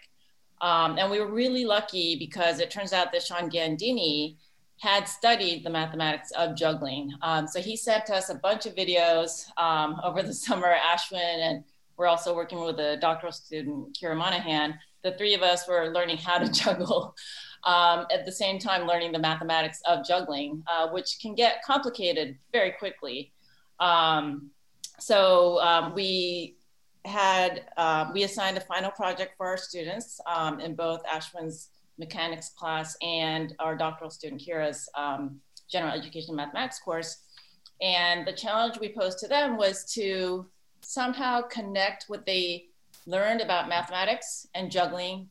Um, 0.61 0.97
and 0.97 1.09
we 1.09 1.19
were 1.19 1.31
really 1.31 1.65
lucky 1.65 2.15
because 2.17 2.59
it 2.59 2.71
turns 2.71 2.93
out 2.93 3.11
that 3.11 3.23
Sean 3.23 3.49
Gandini 3.49 4.35
had 4.77 5.07
studied 5.07 5.63
the 5.63 5.69
mathematics 5.69 6.31
of 6.31 6.55
juggling. 6.55 7.11
Um, 7.21 7.47
so 7.47 7.61
he 7.61 7.77
sent 7.77 8.09
us 8.09 8.29
a 8.29 8.35
bunch 8.35 8.65
of 8.65 8.75
videos 8.75 9.45
um, 9.57 9.99
over 10.03 10.21
the 10.21 10.33
summer, 10.45 10.75
Ashwin, 10.75 11.17
and 11.19 11.63
we're 11.97 12.07
also 12.07 12.35
working 12.35 12.59
with 12.59 12.79
a 12.79 12.97
doctoral 12.97 13.31
student, 13.31 13.97
Kira 13.99 14.17
Monahan. 14.17 14.77
The 15.03 15.13
three 15.13 15.33
of 15.33 15.41
us 15.41 15.67
were 15.67 15.91
learning 15.93 16.17
how 16.17 16.39
to 16.39 16.51
juggle 16.51 17.15
um, 17.63 18.05
at 18.11 18.25
the 18.25 18.31
same 18.31 18.59
time 18.59 18.85
learning 18.85 19.11
the 19.11 19.19
mathematics 19.19 19.81
of 19.87 20.05
juggling, 20.05 20.63
uh, 20.67 20.89
which 20.89 21.17
can 21.21 21.35
get 21.35 21.63
complicated 21.63 22.37
very 22.51 22.71
quickly. 22.71 23.31
Um, 23.79 24.51
so 24.99 25.59
um, 25.61 25.93
we 25.95 26.57
had, 27.05 27.65
uh, 27.77 28.11
we 28.13 28.23
assigned 28.23 28.57
a 28.57 28.61
final 28.61 28.91
project 28.91 29.35
for 29.37 29.47
our 29.47 29.57
students 29.57 30.19
um, 30.27 30.59
in 30.59 30.75
both 30.75 31.03
Ashwin's 31.05 31.69
mechanics 31.97 32.49
class 32.49 32.97
and 33.01 33.55
our 33.59 33.75
doctoral 33.75 34.09
student 34.09 34.41
Kira's 34.41 34.89
um, 34.95 35.39
general 35.69 35.93
education 35.93 36.35
mathematics 36.35 36.79
course. 36.79 37.23
And 37.81 38.25
the 38.25 38.33
challenge 38.33 38.79
we 38.79 38.93
posed 38.93 39.19
to 39.19 39.27
them 39.27 39.57
was 39.57 39.85
to 39.93 40.45
somehow 40.81 41.41
connect 41.41 42.05
what 42.07 42.25
they 42.25 42.67
learned 43.05 43.41
about 43.41 43.69
mathematics 43.69 44.47
and 44.55 44.71
juggling 44.71 45.29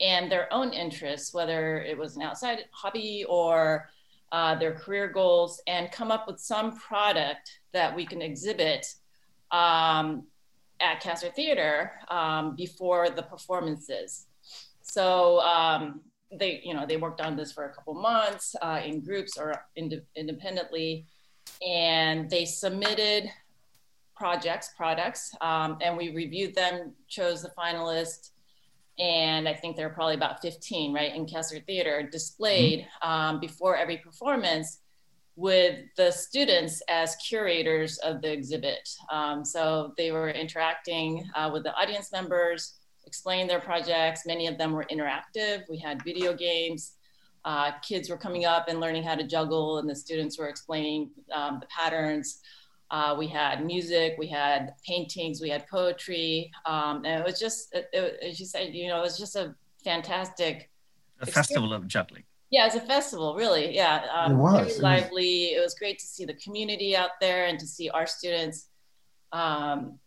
and 0.00 0.30
their 0.30 0.52
own 0.52 0.72
interests, 0.72 1.32
whether 1.32 1.80
it 1.80 1.96
was 1.96 2.16
an 2.16 2.22
outside 2.22 2.64
hobby 2.70 3.24
or 3.28 3.88
uh, 4.32 4.54
their 4.56 4.74
career 4.74 5.08
goals, 5.08 5.62
and 5.66 5.92
come 5.92 6.10
up 6.10 6.26
with 6.26 6.38
some 6.38 6.76
product 6.76 7.60
that 7.72 7.94
we 7.94 8.04
can 8.04 8.20
exhibit 8.20 8.86
um, 9.50 10.24
at 10.80 11.00
Kasser 11.00 11.30
Theater 11.30 11.92
um, 12.08 12.54
before 12.56 13.08
the 13.10 13.22
performances. 13.22 14.26
So 14.86 15.40
um, 15.40 16.00
they, 16.32 16.60
you 16.64 16.72
know, 16.74 16.86
they 16.86 16.96
worked 16.96 17.20
on 17.20 17.36
this 17.36 17.52
for 17.52 17.64
a 17.64 17.74
couple 17.74 17.94
months 17.94 18.54
uh, 18.62 18.80
in 18.84 19.00
groups 19.00 19.36
or 19.36 19.54
ind- 19.74 20.02
independently, 20.14 21.06
and 21.66 22.30
they 22.30 22.44
submitted 22.44 23.28
projects, 24.16 24.70
products, 24.76 25.34
um, 25.40 25.76
and 25.82 25.96
we 25.96 26.14
reviewed 26.14 26.54
them, 26.54 26.92
chose 27.08 27.42
the 27.42 27.50
finalists, 27.50 28.30
and 28.98 29.46
I 29.48 29.54
think 29.54 29.76
there 29.76 29.86
are 29.86 29.92
probably 29.92 30.14
about 30.14 30.40
15, 30.40 30.94
right, 30.94 31.14
in 31.14 31.26
Kasser 31.26 31.60
Theater 31.60 32.08
displayed 32.10 32.80
mm-hmm. 32.80 33.10
um, 33.10 33.40
before 33.40 33.76
every 33.76 33.98
performance 33.98 34.78
with 35.34 35.80
the 35.98 36.10
students 36.10 36.80
as 36.88 37.14
curators 37.16 37.98
of 37.98 38.22
the 38.22 38.32
exhibit. 38.32 38.88
Um, 39.12 39.44
so 39.44 39.92
they 39.98 40.10
were 40.12 40.30
interacting 40.30 41.28
uh, 41.34 41.50
with 41.52 41.64
the 41.64 41.74
audience 41.74 42.10
members, 42.10 42.78
explaining 43.06 43.46
their 43.46 43.60
projects. 43.60 44.26
Many 44.26 44.46
of 44.46 44.58
them 44.58 44.72
were 44.72 44.86
interactive. 44.90 45.62
We 45.68 45.78
had 45.78 46.02
video 46.02 46.34
games. 46.34 46.92
Uh, 47.44 47.72
kids 47.80 48.10
were 48.10 48.16
coming 48.16 48.44
up 48.44 48.66
and 48.68 48.80
learning 48.80 49.04
how 49.04 49.14
to 49.14 49.24
juggle, 49.24 49.78
and 49.78 49.88
the 49.88 49.94
students 49.94 50.38
were 50.38 50.48
explaining 50.48 51.10
um, 51.32 51.60
the 51.60 51.66
patterns. 51.66 52.40
Uh, 52.90 53.14
we 53.18 53.26
had 53.26 53.64
music, 53.64 54.14
we 54.18 54.26
had 54.26 54.74
paintings, 54.84 55.40
we 55.40 55.48
had 55.48 55.66
poetry, 55.68 56.50
um, 56.66 57.04
and 57.04 57.20
it 57.20 57.24
was 57.24 57.38
just, 57.38 57.74
it, 57.74 57.88
it, 57.92 58.18
as 58.22 58.38
you 58.38 58.46
said, 58.46 58.74
you 58.74 58.88
know, 58.88 58.98
it 58.98 59.02
was 59.02 59.18
just 59.18 59.36
a 59.36 59.54
fantastic. 59.82 60.70
A 61.20 61.22
experience. 61.22 61.34
festival 61.34 61.72
of 61.72 61.86
juggling. 61.88 62.24
Yeah, 62.50 62.66
it's 62.66 62.76
a 62.76 62.80
festival, 62.80 63.34
really. 63.34 63.74
Yeah, 63.74 64.06
um, 64.14 64.32
it 64.32 64.36
was. 64.36 64.78
very 64.78 64.80
lively. 64.80 65.44
It 65.46 65.60
was 65.60 65.74
great 65.74 65.98
to 65.98 66.06
see 66.06 66.24
the 66.24 66.34
community 66.34 66.96
out 66.96 67.10
there 67.20 67.46
and 67.46 67.58
to 67.58 67.66
see 67.66 67.90
our 67.90 68.06
students 68.06 68.68
um, 69.32 69.98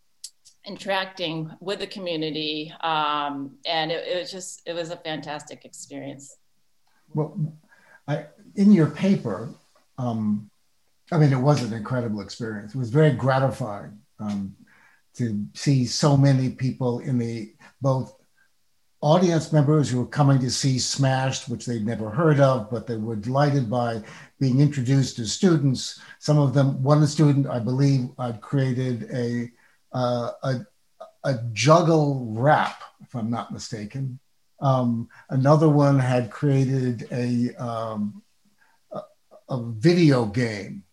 interacting 0.66 1.50
with 1.60 1.80
the 1.80 1.88
community, 1.88 2.74
um, 2.82 3.58
and 3.66 3.92
it, 3.92 4.08
it 4.08 4.20
was 4.20 4.32
just, 4.32 4.62
it 4.66 4.74
was 4.74 4.92
a 4.92 4.98
fantastic 4.98 5.66
experience. 5.66 6.36
Well, 7.14 7.38
I, 8.08 8.26
in 8.56 8.72
your 8.72 8.88
paper, 8.88 9.50
um, 9.98 10.50
I 11.12 11.18
mean, 11.18 11.32
it 11.32 11.38
was 11.38 11.64
an 11.64 11.74
incredible 11.74 12.22
experience. 12.22 12.76
It 12.76 12.78
was 12.78 12.90
very 12.90 13.12
gratifying 13.12 13.98
um, 14.20 14.56
to 15.16 15.46
see 15.54 15.86
so 15.86 16.16
many 16.16 16.50
people 16.50 17.00
in 17.00 17.18
the 17.18 17.54
both 17.82 18.16
audience 19.02 19.54
members 19.54 19.90
who 19.90 20.00
were 20.00 20.06
coming 20.06 20.40
to 20.40 20.52
see 20.52 20.78
Smashed, 20.78 21.48
which 21.48 21.66
they'd 21.66 21.86
never 21.86 22.10
heard 22.10 22.40
of, 22.40 22.70
but 22.70 22.86
they 22.86 22.98
were 22.98 23.16
delighted 23.16 23.70
by 23.70 24.04
being 24.40 24.60
introduced 24.60 25.16
to 25.16 25.26
students. 25.26 26.02
Some 26.20 26.38
of 26.38 26.54
them, 26.54 26.84
one 26.84 27.06
student, 27.08 27.48
I 27.48 27.60
believe, 27.60 28.10
had 28.20 28.42
created 28.42 29.10
a, 29.14 29.50
uh, 29.94 30.32
a, 30.44 30.66
a 31.24 31.40
juggle 31.54 32.28
rap, 32.32 32.82
if 33.02 33.16
I'm 33.16 33.30
not 33.30 33.52
mistaken. 33.52 34.20
Um, 34.62 35.10
another 35.30 35.70
one 35.70 36.00
had 36.00 36.32
created 36.32 37.08
a, 37.12 37.56
um, 37.56 38.22
a, 38.92 39.02
a 39.50 39.64
video 39.64 40.26
game 40.26 40.84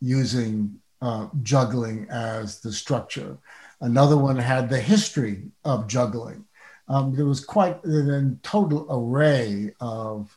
using 0.00 0.80
uh, 1.00 1.28
juggling 1.42 2.06
as 2.10 2.60
the 2.60 2.72
structure. 2.72 3.38
Another 3.80 4.16
one 4.16 4.36
had 4.36 4.68
the 4.68 4.80
history 4.80 5.50
of 5.64 5.86
juggling. 5.86 6.44
Um, 6.88 7.14
there 7.14 7.26
was 7.26 7.44
quite 7.44 7.84
a 7.84 8.36
total 8.42 8.86
array 8.90 9.74
of 9.80 10.36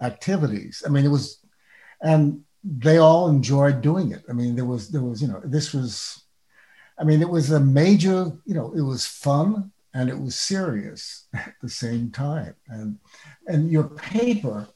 activities. 0.00 0.82
I 0.84 0.88
mean, 0.90 1.04
it 1.04 1.08
was, 1.08 1.38
and 2.02 2.42
they 2.64 2.98
all 2.98 3.28
enjoyed 3.28 3.80
doing 3.80 4.12
it. 4.12 4.24
I 4.28 4.32
mean, 4.32 4.56
there 4.56 4.64
was, 4.64 4.90
there 4.90 5.02
was, 5.02 5.22
you 5.22 5.28
know, 5.28 5.40
this 5.44 5.72
was, 5.72 6.21
I 6.98 7.04
mean, 7.04 7.20
it 7.20 7.28
was 7.28 7.50
a 7.50 7.60
major, 7.60 8.32
you 8.44 8.54
know, 8.54 8.72
it 8.76 8.82
was 8.82 9.06
fun 9.06 9.72
and 9.94 10.08
it 10.08 10.18
was 10.18 10.38
serious 10.38 11.26
at 11.34 11.54
the 11.60 11.68
same 11.68 12.10
time. 12.10 12.54
And, 12.68 12.98
and 13.46 13.70
your 13.70 13.84
paper, 13.84 14.68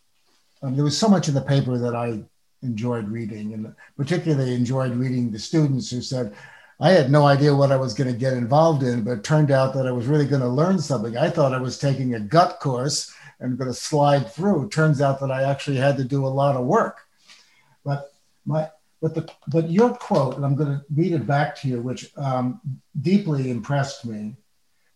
um, 0.62 0.74
there 0.74 0.84
was 0.84 0.96
so 0.96 1.08
much 1.08 1.28
in 1.28 1.34
the 1.34 1.40
paper 1.40 1.78
that 1.78 1.94
I 1.94 2.22
enjoyed 2.62 3.08
reading, 3.08 3.54
and 3.54 3.74
particularly 3.96 4.54
enjoyed 4.54 4.92
reading 4.92 5.30
the 5.30 5.38
students 5.38 5.90
who 5.90 6.00
said, 6.00 6.34
I 6.78 6.90
had 6.90 7.10
no 7.10 7.26
idea 7.26 7.54
what 7.54 7.72
I 7.72 7.76
was 7.76 7.94
going 7.94 8.12
to 8.12 8.18
get 8.18 8.34
involved 8.34 8.82
in, 8.82 9.02
but 9.02 9.12
it 9.12 9.24
turned 9.24 9.50
out 9.50 9.72
that 9.74 9.86
I 9.86 9.92
was 9.92 10.06
really 10.06 10.26
going 10.26 10.42
to 10.42 10.48
learn 10.48 10.78
something. 10.78 11.16
I 11.16 11.30
thought 11.30 11.54
I 11.54 11.60
was 11.60 11.78
taking 11.78 12.14
a 12.14 12.20
gut 12.20 12.60
course 12.60 13.14
and 13.40 13.56
going 13.56 13.70
to 13.70 13.74
slide 13.74 14.30
through. 14.30 14.68
Turns 14.68 15.00
out 15.00 15.20
that 15.20 15.30
I 15.30 15.44
actually 15.44 15.76
had 15.76 15.96
to 15.96 16.04
do 16.04 16.26
a 16.26 16.28
lot 16.28 16.56
of 16.56 16.66
work. 16.66 17.00
But 17.84 18.12
my 18.44 18.68
but 19.00 19.14
the 19.14 19.30
but 19.48 19.70
your 19.70 19.94
quote, 19.94 20.36
and 20.36 20.44
I'm 20.44 20.56
going 20.56 20.70
to 20.70 20.84
read 20.94 21.12
it 21.12 21.26
back 21.26 21.54
to 21.60 21.68
you, 21.68 21.80
which 21.80 22.10
um, 22.16 22.60
deeply 23.00 23.50
impressed 23.50 24.04
me, 24.06 24.36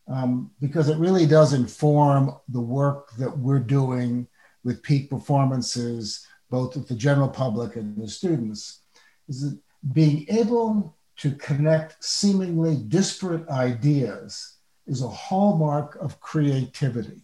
um, 0.09 0.51
because 0.61 0.89
it 0.89 0.99
really 0.99 1.27
does 1.27 1.53
inform 1.53 2.35
the 2.49 2.61
work 2.61 3.11
that 3.19 3.37
we're 3.39 3.59
doing 3.59 4.27
with 4.65 4.83
peak 4.83 5.11
performances 5.11 6.27
both 6.51 6.77
with 6.77 6.89
the 6.89 6.95
general 6.95 7.29
public 7.29 7.77
and 7.77 7.97
the 7.97 8.09
students, 8.09 8.83
is 9.29 9.43
that 9.43 9.59
being 9.93 10.27
able 10.29 10.97
to 11.17 11.31
connect 11.37 12.03
seemingly 12.03 12.77
disparate 12.77 13.49
ideas 13.49 14.57
is 14.87 15.03
a 15.03 15.09
hallmark 15.09 15.97
of 16.01 16.21
creativity. 16.21 17.23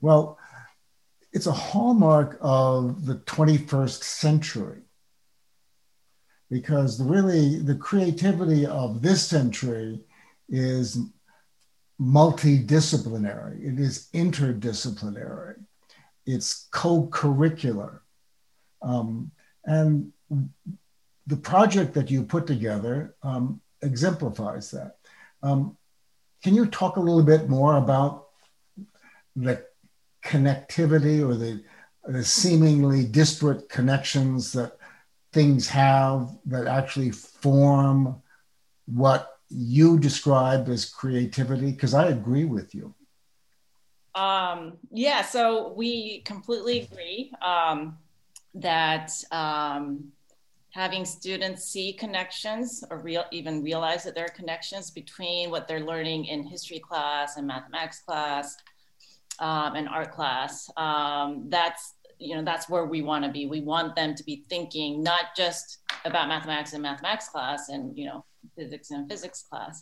Well, 0.00 0.38
it's 1.32 1.46
a 1.46 1.52
hallmark 1.52 2.36
of 2.40 3.06
the 3.06 3.16
21st 3.16 4.02
century 4.02 4.82
because 6.50 6.98
the 6.98 7.04
really 7.04 7.58
the 7.58 7.74
creativity 7.74 8.66
of 8.66 9.02
this 9.02 9.26
century 9.26 10.00
is 10.48 10.98
multidisciplinary 12.00 13.56
it 13.64 13.80
is 13.80 14.08
interdisciplinary 14.14 15.56
it's 16.26 16.68
co-curricular. 16.70 18.00
Um, 18.82 19.30
and 19.64 20.12
the 21.26 21.36
project 21.36 21.94
that 21.94 22.10
you 22.10 22.22
put 22.22 22.46
together 22.46 23.14
um, 23.22 23.60
exemplifies 23.82 24.70
that. 24.70 24.96
Um, 25.42 25.76
can 26.42 26.54
you 26.54 26.66
talk 26.66 26.96
a 26.96 27.00
little 27.00 27.22
bit 27.22 27.48
more 27.48 27.76
about 27.76 28.28
the 29.36 29.64
connectivity 30.24 31.26
or 31.26 31.34
the, 31.34 31.62
the 32.04 32.24
seemingly 32.24 33.04
disparate 33.04 33.68
connections 33.68 34.52
that 34.52 34.76
things 35.34 35.68
have 35.68 36.30
that 36.46 36.66
actually 36.66 37.10
form 37.10 38.22
what 38.86 39.38
you 39.50 39.98
describe 39.98 40.68
as 40.68 40.84
creativity? 40.86 41.72
Because 41.72 41.92
I 41.92 42.08
agree 42.08 42.44
with 42.44 42.74
you. 42.74 42.94
Um, 44.14 44.78
yeah, 44.92 45.22
so 45.22 45.72
we 45.76 46.20
completely 46.20 46.82
agree 46.82 47.32
um, 47.42 47.98
that 48.54 49.10
um, 49.32 50.12
having 50.70 51.04
students 51.04 51.64
see 51.64 51.92
connections 51.92 52.84
or 52.90 52.98
real, 52.98 53.24
even 53.32 53.62
realize 53.62 54.04
that 54.04 54.14
there 54.14 54.24
are 54.24 54.36
connections 54.36 54.90
between 54.90 55.50
what 55.50 55.66
they're 55.66 55.84
learning 55.84 56.26
in 56.26 56.44
history 56.44 56.78
class 56.78 57.36
and 57.36 57.46
mathematics 57.46 58.00
class 58.00 58.56
um, 59.40 59.74
and 59.74 59.88
art 59.88 60.12
class, 60.12 60.70
um, 60.76 61.46
that's 61.48 61.94
you 62.24 62.34
know 62.36 62.44
that's 62.50 62.68
where 62.68 62.86
we 62.94 63.00
want 63.02 63.24
to 63.24 63.30
be. 63.30 63.42
We 63.46 63.60
want 63.60 63.94
them 63.94 64.14
to 64.14 64.24
be 64.24 64.36
thinking 64.48 65.02
not 65.02 65.24
just 65.36 65.66
about 66.04 66.28
mathematics 66.28 66.72
and 66.72 66.82
mathematics 66.82 67.28
class 67.28 67.68
and 67.68 67.96
you 67.98 68.06
know 68.08 68.24
physics 68.56 68.90
and 68.90 69.08
physics 69.10 69.40
class, 69.48 69.80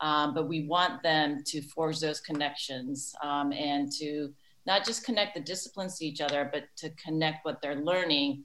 Um, 0.00 0.34
but 0.34 0.48
we 0.48 0.66
want 0.66 1.02
them 1.02 1.42
to 1.46 1.60
forge 1.62 1.98
those 2.00 2.20
connections 2.20 3.14
um, 3.22 3.52
and 3.52 3.90
to 4.00 4.32
not 4.66 4.84
just 4.84 5.04
connect 5.04 5.34
the 5.34 5.40
disciplines 5.40 5.98
to 5.98 6.06
each 6.06 6.20
other, 6.20 6.48
but 6.52 6.64
to 6.76 6.90
connect 6.90 7.44
what 7.44 7.60
they're 7.60 7.82
learning 7.92 8.44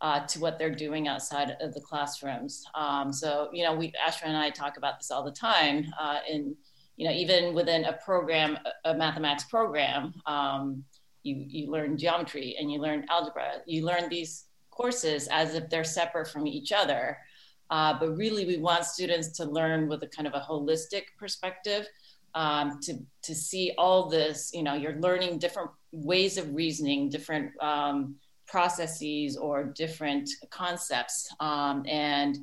uh, 0.00 0.20
to 0.26 0.40
what 0.40 0.58
they're 0.58 0.74
doing 0.74 1.08
outside 1.08 1.56
of 1.60 1.72
the 1.74 1.80
classrooms. 1.80 2.64
Um, 2.74 3.12
so, 3.12 3.48
you 3.52 3.64
know, 3.64 3.74
we, 3.74 3.92
Ashwin 4.06 4.26
and 4.26 4.36
I 4.36 4.50
talk 4.50 4.76
about 4.76 4.98
this 4.98 5.10
all 5.10 5.24
the 5.24 5.32
time. 5.32 5.86
Uh, 5.98 6.18
and, 6.30 6.54
you 6.96 7.06
know, 7.06 7.14
even 7.14 7.54
within 7.54 7.84
a 7.84 7.94
program, 7.94 8.58
a 8.84 8.94
mathematics 8.94 9.44
program, 9.44 10.12
um, 10.26 10.84
you, 11.22 11.44
you 11.48 11.70
learn 11.70 11.96
geometry 11.96 12.56
and 12.58 12.70
you 12.70 12.80
learn 12.80 13.06
algebra. 13.08 13.62
You 13.66 13.84
learn 13.84 14.08
these 14.08 14.46
courses 14.70 15.28
as 15.28 15.54
if 15.54 15.68
they're 15.70 15.84
separate 15.84 16.28
from 16.28 16.46
each 16.46 16.72
other. 16.72 17.18
Uh, 17.70 17.98
but 17.98 18.16
really, 18.16 18.44
we 18.44 18.58
want 18.58 18.84
students 18.84 19.28
to 19.28 19.44
learn 19.44 19.88
with 19.88 20.02
a 20.02 20.06
kind 20.06 20.26
of 20.26 20.34
a 20.34 20.40
holistic 20.40 21.04
perspective 21.18 21.86
um, 22.34 22.78
to, 22.82 22.98
to 23.22 23.34
see 23.34 23.72
all 23.78 24.08
this. 24.08 24.50
You 24.52 24.62
know, 24.62 24.74
you're 24.74 24.96
learning 25.00 25.38
different 25.38 25.70
ways 25.92 26.36
of 26.36 26.54
reasoning, 26.54 27.08
different 27.08 27.50
um, 27.62 28.16
processes 28.46 29.36
or 29.36 29.64
different 29.64 30.28
concepts. 30.50 31.34
Um, 31.40 31.84
and 31.88 32.38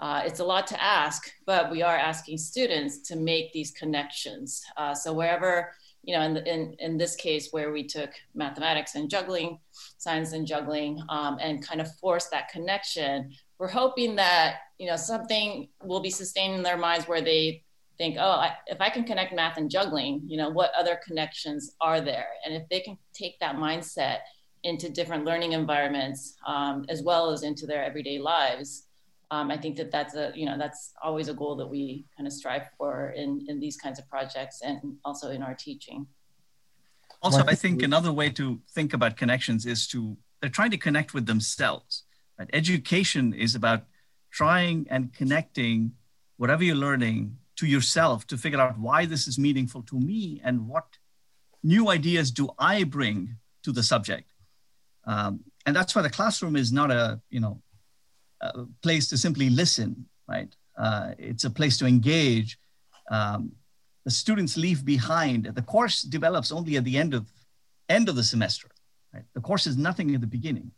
uh, 0.00 0.22
it's 0.24 0.40
a 0.40 0.44
lot 0.44 0.66
to 0.68 0.82
ask, 0.82 1.32
but 1.46 1.70
we 1.70 1.82
are 1.82 1.96
asking 1.96 2.38
students 2.38 2.98
to 3.08 3.16
make 3.16 3.52
these 3.52 3.70
connections. 3.72 4.62
Uh, 4.76 4.94
so 4.94 5.12
wherever, 5.12 5.72
you 6.04 6.16
know, 6.16 6.22
in, 6.22 6.34
the, 6.34 6.52
in, 6.52 6.74
in 6.78 6.96
this 6.96 7.14
case 7.16 7.48
where 7.50 7.72
we 7.72 7.84
took 7.84 8.10
mathematics 8.34 8.94
and 8.94 9.10
juggling, 9.10 9.58
science 9.98 10.32
and 10.32 10.46
juggling, 10.46 11.02
um, 11.08 11.38
and 11.40 11.66
kind 11.66 11.80
of 11.80 11.94
forced 11.96 12.30
that 12.30 12.48
connection, 12.48 13.30
we're 13.58 13.68
hoping 13.68 14.16
that, 14.16 14.56
you 14.78 14.86
know, 14.88 14.96
something 14.96 15.68
will 15.82 16.00
be 16.00 16.10
sustained 16.10 16.54
in 16.54 16.62
their 16.62 16.76
minds 16.76 17.06
where 17.08 17.20
they 17.20 17.62
think, 17.98 18.16
oh, 18.18 18.30
I, 18.30 18.52
if 18.68 18.80
I 18.80 18.90
can 18.90 19.04
connect 19.04 19.34
math 19.34 19.58
and 19.58 19.70
juggling, 19.70 20.22
you 20.26 20.36
know, 20.36 20.48
what 20.48 20.72
other 20.78 20.98
connections 21.04 21.74
are 21.80 22.00
there? 22.00 22.28
And 22.44 22.54
if 22.54 22.68
they 22.68 22.80
can 22.80 22.96
take 23.12 23.38
that 23.40 23.56
mindset 23.56 24.18
into 24.62 24.88
different 24.88 25.24
learning 25.24 25.52
environments 25.52 26.36
um, 26.46 26.84
as 26.88 27.02
well 27.02 27.30
as 27.30 27.42
into 27.42 27.66
their 27.66 27.84
everyday 27.84 28.18
lives 28.18 28.87
um, 29.30 29.50
i 29.50 29.56
think 29.56 29.76
that 29.76 29.90
that's 29.90 30.14
a 30.14 30.32
you 30.34 30.46
know 30.46 30.56
that's 30.58 30.92
always 31.02 31.28
a 31.28 31.34
goal 31.34 31.56
that 31.56 31.66
we 31.66 32.04
kind 32.16 32.26
of 32.26 32.32
strive 32.32 32.68
for 32.76 33.10
in 33.10 33.44
in 33.48 33.60
these 33.60 33.76
kinds 33.76 33.98
of 33.98 34.08
projects 34.08 34.60
and 34.62 34.96
also 35.04 35.30
in 35.30 35.42
our 35.42 35.54
teaching 35.54 36.06
also 37.22 37.44
i 37.46 37.54
think 37.54 37.82
another 37.82 38.12
way 38.12 38.30
to 38.30 38.60
think 38.70 38.92
about 38.92 39.16
connections 39.16 39.66
is 39.66 39.86
to 39.86 40.16
they're 40.40 40.50
trying 40.50 40.70
to 40.70 40.78
connect 40.78 41.14
with 41.14 41.26
themselves 41.26 42.04
right? 42.38 42.50
education 42.52 43.32
is 43.32 43.54
about 43.54 43.84
trying 44.30 44.86
and 44.90 45.12
connecting 45.12 45.92
whatever 46.36 46.62
you're 46.62 46.76
learning 46.76 47.36
to 47.56 47.66
yourself 47.66 48.26
to 48.26 48.36
figure 48.36 48.60
out 48.60 48.78
why 48.78 49.04
this 49.04 49.26
is 49.26 49.38
meaningful 49.38 49.82
to 49.82 49.98
me 49.98 50.40
and 50.44 50.68
what 50.68 50.98
new 51.62 51.88
ideas 51.88 52.30
do 52.30 52.48
i 52.58 52.84
bring 52.84 53.36
to 53.62 53.72
the 53.72 53.82
subject 53.82 54.30
um, 55.08 55.40
and 55.64 55.74
that's 55.74 55.94
why 55.94 56.02
the 56.02 56.10
classroom 56.10 56.54
is 56.54 56.70
not 56.70 56.90
a, 56.90 57.20
you 57.30 57.40
know, 57.40 57.60
a 58.40 58.64
place 58.82 59.08
to 59.08 59.16
simply 59.16 59.50
listen, 59.50 60.06
right? 60.28 60.54
Uh, 60.76 61.12
it's 61.18 61.44
a 61.44 61.50
place 61.50 61.76
to 61.78 61.86
engage. 61.86 62.58
Um, 63.10 63.52
the 64.04 64.10
students 64.10 64.56
leave 64.56 64.84
behind. 64.84 65.46
The 65.46 65.62
course 65.62 66.02
develops 66.02 66.52
only 66.52 66.76
at 66.76 66.84
the 66.84 66.96
end 66.96 67.14
of 67.14 67.30
end 67.88 68.08
of 68.08 68.16
the 68.16 68.22
semester. 68.22 68.68
Right? 69.12 69.24
The 69.34 69.40
course 69.40 69.66
is 69.66 69.76
nothing 69.76 70.14
at 70.14 70.20
the 70.20 70.26
beginning. 70.26 70.70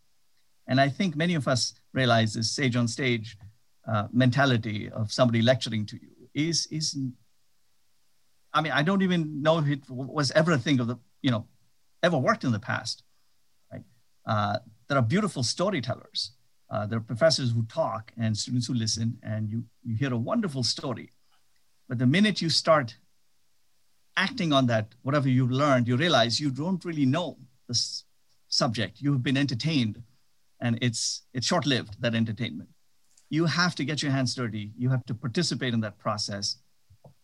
And 0.67 0.81
I 0.81 0.89
think 0.89 1.17
many 1.17 1.35
of 1.35 1.49
us 1.49 1.75
realize 1.93 2.35
this 2.35 2.51
sage 2.51 2.77
on 2.77 2.89
stage 2.89 3.37
uh, 3.87 4.07
mentality 4.13 4.89
of 4.91 5.13
somebody 5.13 5.43
lecturing 5.43 5.87
to 5.87 5.97
you 5.97 6.11
is 6.35 6.67
is. 6.71 6.97
I 8.53 8.63
mean, 8.63 8.73
I 8.73 8.83
don't 8.83 9.03
even 9.03 9.43
know 9.43 9.59
if 9.59 9.69
it 9.69 9.83
was 9.89 10.33
ever 10.33 10.53
a 10.53 10.59
thing 10.59 10.81
of 10.81 10.87
the 10.87 10.97
you 11.23 11.31
know 11.31 11.47
ever 12.03 12.19
worked 12.19 12.45
in 12.45 12.53
the 12.53 12.59
past. 12.59 13.03
Uh, 14.27 14.59
there 14.89 14.99
are 14.99 15.03
beautiful 15.03 15.43
storytellers. 15.43 16.33
Uh, 16.71 16.87
there 16.87 16.99
are 16.99 17.03
professors 17.03 17.51
who 17.53 17.65
talk 17.65 18.13
and 18.17 18.37
students 18.37 18.67
who 18.69 18.75
listen, 18.75 19.19
and 19.23 19.51
you, 19.51 19.65
you 19.83 19.97
hear 19.97 20.13
a 20.13 20.17
wonderful 20.17 20.63
story. 20.63 21.11
But 21.89 21.99
the 21.99 22.07
minute 22.07 22.41
you 22.41 22.49
start 22.49 22.97
acting 24.17 24.53
on 24.53 24.67
that, 24.67 24.95
whatever 25.03 25.29
you've 25.29 25.51
learned, 25.51 25.89
you 25.89 25.97
realize 25.97 26.39
you 26.39 26.51
don't 26.51 26.85
really 26.85 27.07
know 27.07 27.39
the 27.67 27.77
subject. 28.49 29.01
You've 29.01 29.23
been 29.23 29.37
entertained, 29.37 30.03
and 30.61 30.79
it's, 30.81 31.23
it's 31.35 31.47
short 31.47 31.67
lived, 31.67 32.01
that 32.01 32.15
entertainment. 32.15 32.69
You 33.31 33.47
have 33.47 33.75
to 33.77 33.85
get 33.85 34.03
your 34.03 34.13
hands 34.13 34.35
dirty. 34.35 34.73
You 34.79 34.91
have 34.91 35.05
to 35.07 35.15
participate 35.15 35.75
in 35.75 35.81
that 35.81 35.99
process. 35.99 36.57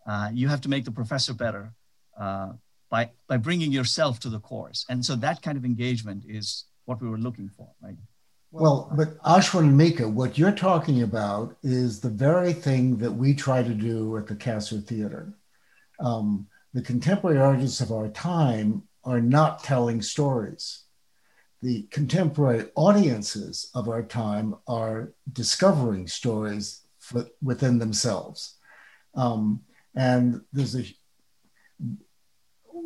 Uh, 0.06 0.30
you 0.32 0.48
have 0.48 0.60
to 0.62 0.68
make 0.68 0.84
the 0.84 0.90
professor 0.90 1.34
better 1.34 1.72
uh, 2.18 2.52
by, 2.90 3.10
by 3.28 3.36
bringing 3.36 3.72
yourself 3.72 4.18
to 4.20 4.28
the 4.28 4.40
course. 4.40 4.84
And 4.88 5.04
so 5.04 5.16
that 5.16 5.42
kind 5.42 5.56
of 5.56 5.64
engagement 5.64 6.24
is 6.26 6.64
what 6.84 7.00
we 7.00 7.08
were 7.08 7.18
looking 7.18 7.48
for, 7.48 7.68
right? 7.82 7.96
Well, 8.52 8.90
but 8.96 9.18
Ashwin 9.22 9.60
and 9.60 9.76
Mika, 9.76 10.08
what 10.08 10.38
you're 10.38 10.52
talking 10.52 11.02
about 11.02 11.56
is 11.62 12.00
the 12.00 12.08
very 12.08 12.52
thing 12.52 12.96
that 12.98 13.12
we 13.12 13.34
try 13.34 13.62
to 13.62 13.74
do 13.74 14.16
at 14.16 14.26
the 14.26 14.36
Kasser 14.36 14.80
Theater. 14.80 15.32
Um, 16.00 16.46
the 16.72 16.82
contemporary 16.82 17.38
artists 17.38 17.80
of 17.80 17.90
our 17.90 18.08
time 18.08 18.82
are 19.04 19.20
not 19.20 19.62
telling 19.64 20.00
stories. 20.00 20.84
The 21.62 21.82
contemporary 21.90 22.66
audiences 22.74 23.70
of 23.74 23.88
our 23.88 24.02
time 24.02 24.54
are 24.68 25.12
discovering 25.32 26.06
stories 26.06 26.82
for, 26.98 27.26
within 27.42 27.78
themselves. 27.78 28.56
Um, 29.14 29.62
and 29.94 30.42
there's 30.52 30.76
a 30.76 30.84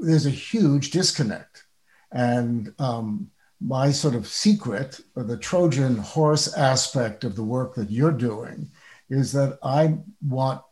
there's 0.01 0.27
a 0.27 0.31
huge 0.31 0.93
disconnect. 0.93 1.65
And 2.13 2.73
um, 2.79 3.31
my 3.61 3.91
sort 3.91 4.15
of 4.15 4.27
secret 4.27 5.01
or 5.15 5.23
the 5.23 5.37
Trojan 5.37 5.99
horse 5.99 6.53
aspect 6.55 7.25
of 7.25 7.37
the 7.37 7.45
work 7.45 7.75
that 7.75 7.91
you're 7.91 8.13
doing 8.13 8.71
is 9.11 9.33
that 9.33 9.59
I 9.63 9.99
want 10.27 10.63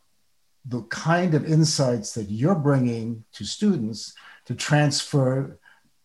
the 0.65 0.81
kind 0.83 1.33
of 1.33 1.45
insights 1.45 2.13
that 2.13 2.29
you're 2.29 2.55
bringing 2.55 3.23
to 3.33 3.45
students 3.45 4.13
to 4.45 4.55
transfer 4.55 5.59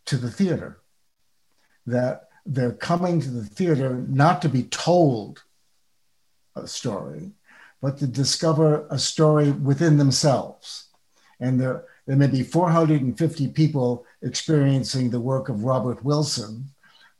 to 0.06 0.16
the 0.16 0.30
theater. 0.30 0.80
That 1.86 2.28
they're 2.44 2.72
coming 2.72 3.20
to 3.20 3.30
the 3.30 3.44
theater 3.44 4.04
not 4.08 4.42
to 4.42 4.48
be 4.48 4.64
told 4.64 5.42
a 6.56 6.66
story, 6.66 7.32
but 7.80 7.98
to 7.98 8.06
discover 8.06 8.86
a 8.90 8.98
story 8.98 9.50
within 9.50 9.96
themselves. 9.96 10.88
And 11.40 11.60
there, 11.60 11.84
there 12.06 12.16
may 12.16 12.26
be 12.26 12.42
450 12.42 13.48
people 13.48 14.06
experiencing 14.22 15.10
the 15.10 15.20
work 15.20 15.48
of 15.48 15.64
Robert 15.64 16.04
Wilson, 16.04 16.70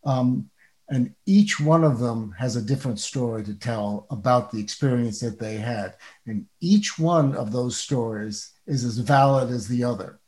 um, 0.04 0.50
and 0.88 1.14
each 1.24 1.58
one 1.58 1.82
of 1.82 1.98
them 1.98 2.34
has 2.38 2.56
a 2.56 2.62
different 2.62 2.98
story 2.98 3.42
to 3.44 3.54
tell 3.54 4.06
about 4.10 4.50
the 4.50 4.60
experience 4.60 5.20
that 5.20 5.38
they 5.38 5.56
had. 5.56 5.94
And 6.26 6.46
each 6.60 6.98
one 6.98 7.34
of 7.34 7.52
those 7.52 7.76
stories 7.76 8.52
is 8.66 8.84
as 8.84 8.98
valid 8.98 9.50
as 9.50 9.66
the 9.66 9.84
other. 9.84 10.20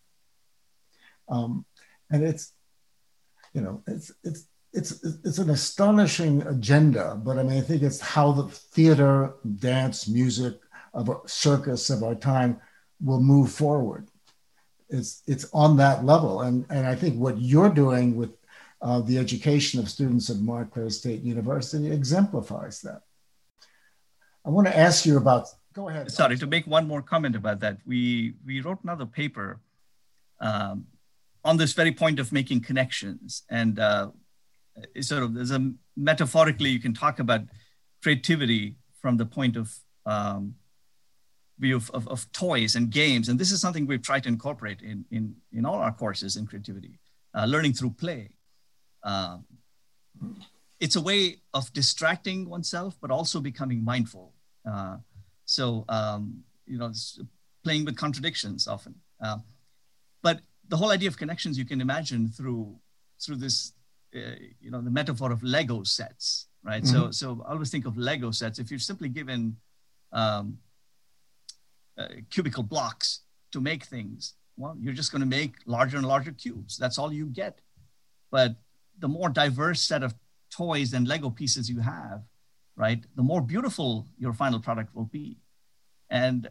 Um, 1.29 1.67
and 2.11 2.25
it's, 2.25 2.53
you 3.53 3.61
know, 3.61 3.83
it's, 3.87 4.13
it's, 4.25 4.47
it's, 4.73 5.05
it's 5.25 5.39
an 5.39 5.51
astonishing 5.51 6.43
agenda, 6.43 7.21
but 7.23 7.39
I 7.39 7.43
mean, 7.43 7.59
I 7.59 7.63
think 7.63 7.83
it's 7.83 8.01
how 8.01 8.33
the 8.33 8.45
theater, 8.49 9.35
dance, 9.59 10.09
music, 10.09 10.61
of 10.95 11.11
a 11.11 11.17
circus 11.27 11.91
of 11.91 12.03
our 12.03 12.15
time 12.15 12.59
will 13.03 13.21
move 13.21 13.53
forward. 13.53 14.09
It's, 14.89 15.23
it's 15.27 15.47
on 15.53 15.77
that 15.77 16.05
level. 16.05 16.43
And, 16.43 16.65
and 16.71 16.87
I 16.87 16.95
think 16.95 17.19
what 17.19 17.39
you're 17.39 17.69
doing 17.69 18.17
with 18.17 18.31
uh, 18.83 19.01
the 19.01 19.19
education 19.19 19.81
of 19.81 19.89
students 19.89 20.31
at 20.31 20.37
Montclair 20.39 20.91
State 20.91 21.23
University 21.23 21.91
exemplifies 21.91 22.81
that. 22.83 23.03
I 24.45 24.51
want 24.51 24.67
to 24.67 24.77
ask 24.77 25.07
you 25.07 25.17
about, 25.17 25.49
go 25.73 25.89
ahead. 25.89 26.11
Sorry, 26.11 26.37
to 26.37 26.47
make 26.47 26.67
one 26.67 26.87
more 26.87 27.03
comment 27.03 27.35
about 27.35 27.61
that. 27.61 27.79
We, 27.85 28.35
we 28.45 28.61
wrote 28.61 28.79
another 28.85 29.07
paper 29.07 29.61
um, 30.41 30.87
on 31.45 31.57
this 31.57 31.73
very 31.73 31.93
point 31.93 32.21
of 32.21 32.33
making 32.33 32.61
connections. 32.61 33.43
And 33.51 33.79
uh, 33.79 34.11
sort 35.01 35.23
of, 35.23 35.35
there's 35.35 35.51
a 35.51 35.73
metaphorically, 35.97 36.71
you 36.71 36.81
can 36.81 36.95
talk 36.95 37.19
about 37.19 37.43
creativity 38.03 38.77
from 39.01 39.17
the 39.17 39.27
point 39.27 39.57
of 39.57 39.75
um, 40.05 40.55
view 41.59 41.77
of, 41.77 41.91
of, 41.91 42.07
of, 42.09 42.31
toys 42.33 42.77
and 42.77 42.91
games. 42.91 43.29
And 43.29 43.39
this 43.39 43.51
is 43.51 43.61
something 43.61 43.87
we've 43.87 44.03
tried 44.03 44.23
to 44.25 44.29
incorporate 44.29 44.83
in, 44.83 45.05
in, 45.11 45.35
in 45.53 45.65
all 45.65 45.77
our 45.77 45.93
courses 45.93 46.37
in 46.37 46.47
creativity, 46.47 46.99
uh, 47.35 47.47
learning 47.47 47.73
through 47.73 47.91
play. 47.91 48.31
Um, 49.07 49.47
it's 50.79 50.97
a 50.97 51.01
way 51.01 51.39
of 51.55 51.73
distracting 51.73 52.49
oneself, 52.51 52.99
but 53.01 53.11
also 53.11 53.41
becoming 53.41 53.83
mindful. 53.83 54.35
Uh, 54.71 54.97
so, 55.47 55.85
um, 55.89 56.43
you 56.67 56.77
know, 56.77 56.93
playing 57.65 57.85
with 57.87 57.97
contradictions 57.97 58.69
often. 58.69 58.95
Uh, 59.25 59.39
but 60.23 60.41
the 60.69 60.77
whole 60.77 60.91
idea 60.91 61.09
of 61.09 61.17
connections 61.17 61.57
you 61.57 61.65
can 61.65 61.81
imagine 61.81 62.29
through 62.29 62.77
through 63.23 63.37
this, 63.37 63.73
uh, 64.15 64.37
you 64.61 64.71
know, 64.71 64.83
the 64.83 64.91
metaphor 64.91 65.33
of 65.33 65.43
Lego 65.43 65.83
sets, 65.85 66.49
right? 66.63 66.83
Mm-hmm. 66.83 67.11
So, 67.11 67.11
so 67.11 67.45
I 67.49 67.53
always 67.53 67.71
think 67.71 67.87
of 67.87 67.97
Lego 67.97 68.31
sets. 68.31 68.59
If 68.59 68.71
you're 68.71 68.79
simply 68.79 69.09
given 69.09 69.57
um, 70.13 70.59
uh, 71.99 72.09
cubical 72.31 72.63
blocks 72.63 73.21
to 73.53 73.61
make 73.61 73.85
things. 73.85 74.35
Well, 74.57 74.77
you're 74.79 74.95
just 74.95 75.13
going 75.13 75.21
to 75.21 75.27
make 75.27 75.55
larger 75.67 75.97
and 75.97 76.07
larger 76.07 76.33
cubes. 76.33 76.77
That's 76.77 76.99
all 76.99 77.13
you 77.13 77.27
get. 77.27 77.61
But 78.31 78.57
the 78.99 79.09
more 79.09 79.29
diverse 79.29 79.81
set 79.81 80.03
of 80.03 80.15
toys 80.51 80.93
and 80.93 81.07
Lego 81.07 81.31
pieces 81.31 81.69
you 81.69 81.81
have, 81.81 82.23
right, 82.77 83.05
the 83.15 83.23
more 83.23 83.41
beautiful 83.41 84.07
your 84.19 84.33
final 84.33 84.61
product 84.61 84.95
will 84.95 85.05
be. 85.05 85.39
And 86.11 86.49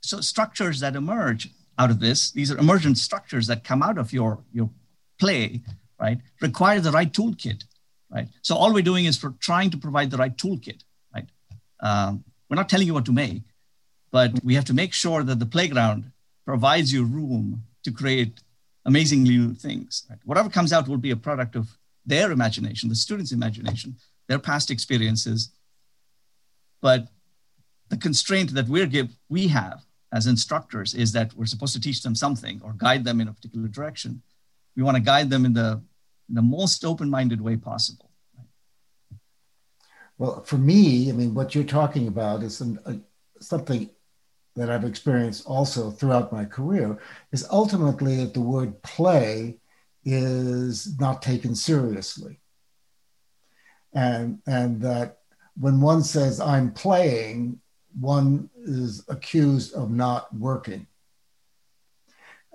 so 0.00 0.20
structures 0.20 0.80
that 0.80 0.96
emerge 0.96 1.50
out 1.78 1.90
of 1.90 2.00
this, 2.00 2.30
these 2.30 2.50
are 2.50 2.58
emergent 2.58 2.98
structures 2.98 3.46
that 3.46 3.64
come 3.64 3.82
out 3.82 3.98
of 3.98 4.12
your, 4.12 4.44
your 4.52 4.70
play, 5.18 5.62
right, 6.00 6.18
require 6.40 6.80
the 6.80 6.92
right 6.92 7.12
toolkit, 7.12 7.64
right? 8.10 8.28
So 8.42 8.56
all 8.56 8.72
we're 8.72 8.82
doing 8.82 9.06
is 9.06 9.16
for 9.16 9.34
trying 9.40 9.70
to 9.70 9.76
provide 9.76 10.10
the 10.10 10.16
right 10.16 10.36
toolkit, 10.36 10.82
right? 11.14 11.28
Um, 11.80 12.24
we're 12.48 12.56
not 12.56 12.68
telling 12.68 12.86
you 12.86 12.94
what 12.94 13.06
to 13.06 13.12
make, 13.12 13.42
but 14.10 14.32
we 14.44 14.54
have 14.54 14.64
to 14.66 14.74
make 14.74 14.92
sure 14.92 15.24
that 15.24 15.38
the 15.38 15.46
playground 15.46 16.12
provides 16.44 16.92
you 16.92 17.04
room 17.04 17.64
to 17.82 17.90
create 17.90 18.40
amazingly 18.84 19.36
new 19.36 19.54
things. 19.54 20.04
Right? 20.08 20.18
Whatever 20.24 20.48
comes 20.48 20.72
out 20.72 20.88
will 20.88 20.98
be 20.98 21.10
a 21.10 21.16
product 21.16 21.56
of 21.56 21.68
their 22.06 22.30
imagination, 22.30 22.88
the 22.88 22.94
students' 22.94 23.32
imagination, 23.32 23.96
their 24.28 24.38
past 24.38 24.70
experiences. 24.70 25.50
But 26.80 27.08
the 27.88 27.96
constraint 27.96 28.54
that 28.54 28.68
we're 28.68 28.86
give, 28.86 29.08
we 29.28 29.48
have 29.48 29.82
as 30.12 30.26
instructors 30.26 30.94
is 30.94 31.12
that 31.12 31.34
we're 31.34 31.46
supposed 31.46 31.74
to 31.74 31.80
teach 31.80 32.02
them 32.02 32.14
something 32.14 32.60
or 32.62 32.72
guide 32.74 33.04
them 33.04 33.20
in 33.20 33.28
a 33.28 33.32
particular 33.32 33.68
direction. 33.68 34.22
We 34.76 34.82
want 34.82 34.96
to 34.96 35.02
guide 35.02 35.30
them 35.30 35.44
in 35.44 35.54
the, 35.54 35.82
in 36.28 36.34
the 36.34 36.42
most 36.42 36.84
open-minded 36.84 37.40
way 37.40 37.56
possible. 37.56 38.10
Well, 40.18 40.42
for 40.42 40.58
me, 40.58 41.08
I 41.10 41.12
mean, 41.12 41.34
what 41.34 41.54
you're 41.54 41.64
talking 41.64 42.06
about 42.06 42.42
is 42.42 42.56
some, 42.56 42.78
uh, 42.86 42.94
something 43.40 43.90
that 44.56 44.70
I've 44.70 44.84
experienced 44.84 45.46
also 45.46 45.90
throughout 45.90 46.32
my 46.32 46.44
career 46.44 46.98
is 47.32 47.46
ultimately 47.50 48.16
that 48.16 48.34
the 48.34 48.40
word 48.40 48.80
play 48.82 49.58
is 50.04 50.98
not 50.98 51.22
taken 51.22 51.54
seriously. 51.54 52.40
And, 53.92 54.40
and 54.46 54.80
that 54.82 55.18
when 55.58 55.80
one 55.80 56.02
says, 56.02 56.40
I'm 56.40 56.72
playing, 56.72 57.60
one 57.98 58.50
is 58.56 59.04
accused 59.08 59.74
of 59.74 59.90
not 59.90 60.34
working. 60.34 60.86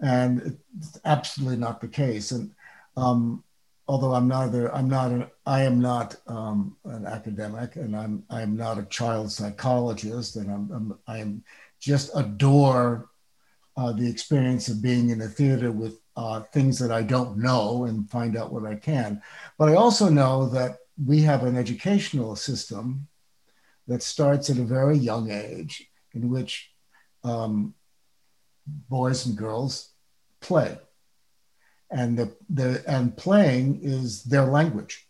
And 0.01 0.57
it's 0.77 0.99
absolutely 1.03 1.57
not 1.57 1.81
the 1.81 1.87
case. 1.87 2.31
And 2.31 2.51
um, 2.95 3.43
although 3.87 4.13
I'm 4.13 4.27
neither, 4.27 4.73
I'm 4.73 4.87
not, 4.87 5.11
an, 5.11 5.27
I 5.45 5.63
am 5.63 5.81
not 5.81 6.15
um, 6.27 6.77
an 6.85 7.05
academic, 7.05 7.75
and 7.75 7.95
I'm, 7.95 8.23
I'm 8.29 8.55
not 8.55 8.77
a 8.77 8.83
child 8.83 9.31
psychologist, 9.31 10.35
and 10.35 10.49
I'm, 10.51 10.71
I'm 10.71 10.99
I 11.07 11.17
am 11.17 11.43
just 11.79 12.11
adore 12.15 13.09
uh, 13.77 13.91
the 13.93 14.09
experience 14.09 14.67
of 14.67 14.81
being 14.81 15.09
in 15.09 15.21
a 15.21 15.27
theater 15.27 15.71
with 15.71 15.99
uh, 16.17 16.41
things 16.41 16.77
that 16.79 16.91
I 16.91 17.01
don't 17.01 17.37
know 17.37 17.85
and 17.85 18.09
find 18.09 18.35
out 18.35 18.51
what 18.51 18.65
I 18.65 18.75
can. 18.75 19.21
But 19.57 19.69
I 19.69 19.75
also 19.75 20.09
know 20.09 20.49
that 20.49 20.79
we 21.05 21.21
have 21.21 21.43
an 21.43 21.55
educational 21.55 22.35
system 22.35 23.07
that 23.87 24.03
starts 24.03 24.49
at 24.49 24.57
a 24.57 24.63
very 24.63 24.97
young 24.97 25.31
age 25.31 25.89
in 26.13 26.29
which 26.29 26.71
um, 27.23 27.73
boys 28.89 29.25
and 29.25 29.37
girls 29.37 29.91
play. 30.41 30.77
And, 31.89 32.17
the, 32.17 32.35
the, 32.49 32.83
and 32.85 33.15
playing 33.15 33.79
is 33.81 34.23
their 34.23 34.45
language. 34.45 35.07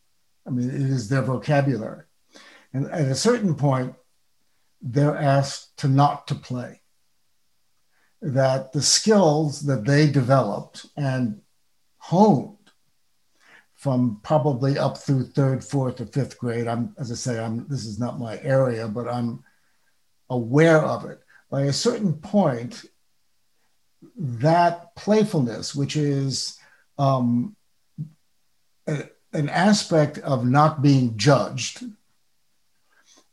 I 0.48 0.52
mean, 0.52 0.70
it 0.70 0.82
is 0.82 1.10
their 1.10 1.24
vocabulary. 1.24 2.04
And 2.72 2.86
at 2.92 3.02
a 3.02 3.16
certain 3.16 3.56
point, 3.56 3.96
they're 4.82 5.18
asked 5.18 5.78
to 5.78 5.88
not 5.88 6.28
to 6.28 6.36
play. 6.36 6.82
That 8.22 8.74
the 8.74 8.82
skills 8.82 9.62
that 9.62 9.86
they 9.86 10.10
developed 10.10 10.86
and 10.98 11.42
honed 11.98 12.58
from 13.76 14.20
probably 14.24 14.78
up 14.78 14.98
through 14.98 15.24
third, 15.24 15.64
fourth, 15.64 16.02
or 16.02 16.06
fifth 16.06 16.38
grade. 16.38 16.68
I'm, 16.68 16.94
as 16.98 17.14
I 17.14 17.16
say, 17.16 17.40
I'm 17.40 17.66
this 17.70 17.86
is 17.86 17.98
not 17.98 18.20
my 18.20 18.38
area, 18.42 18.90
but 18.90 19.08
I'm 19.08 19.42
aware 20.30 20.82
of 20.82 21.06
it. 21.06 21.22
By 21.50 21.62
a 21.64 21.74
certain 21.74 22.14
point, 22.14 22.84
that 24.18 24.94
playfulness, 24.96 25.74
which 25.74 25.96
is 25.96 26.58
um, 26.98 27.56
a, 28.86 29.06
an 29.32 29.48
aspect 29.48 30.18
of 30.20 30.46
not 30.46 30.82
being 30.82 31.16
judged, 31.16 31.86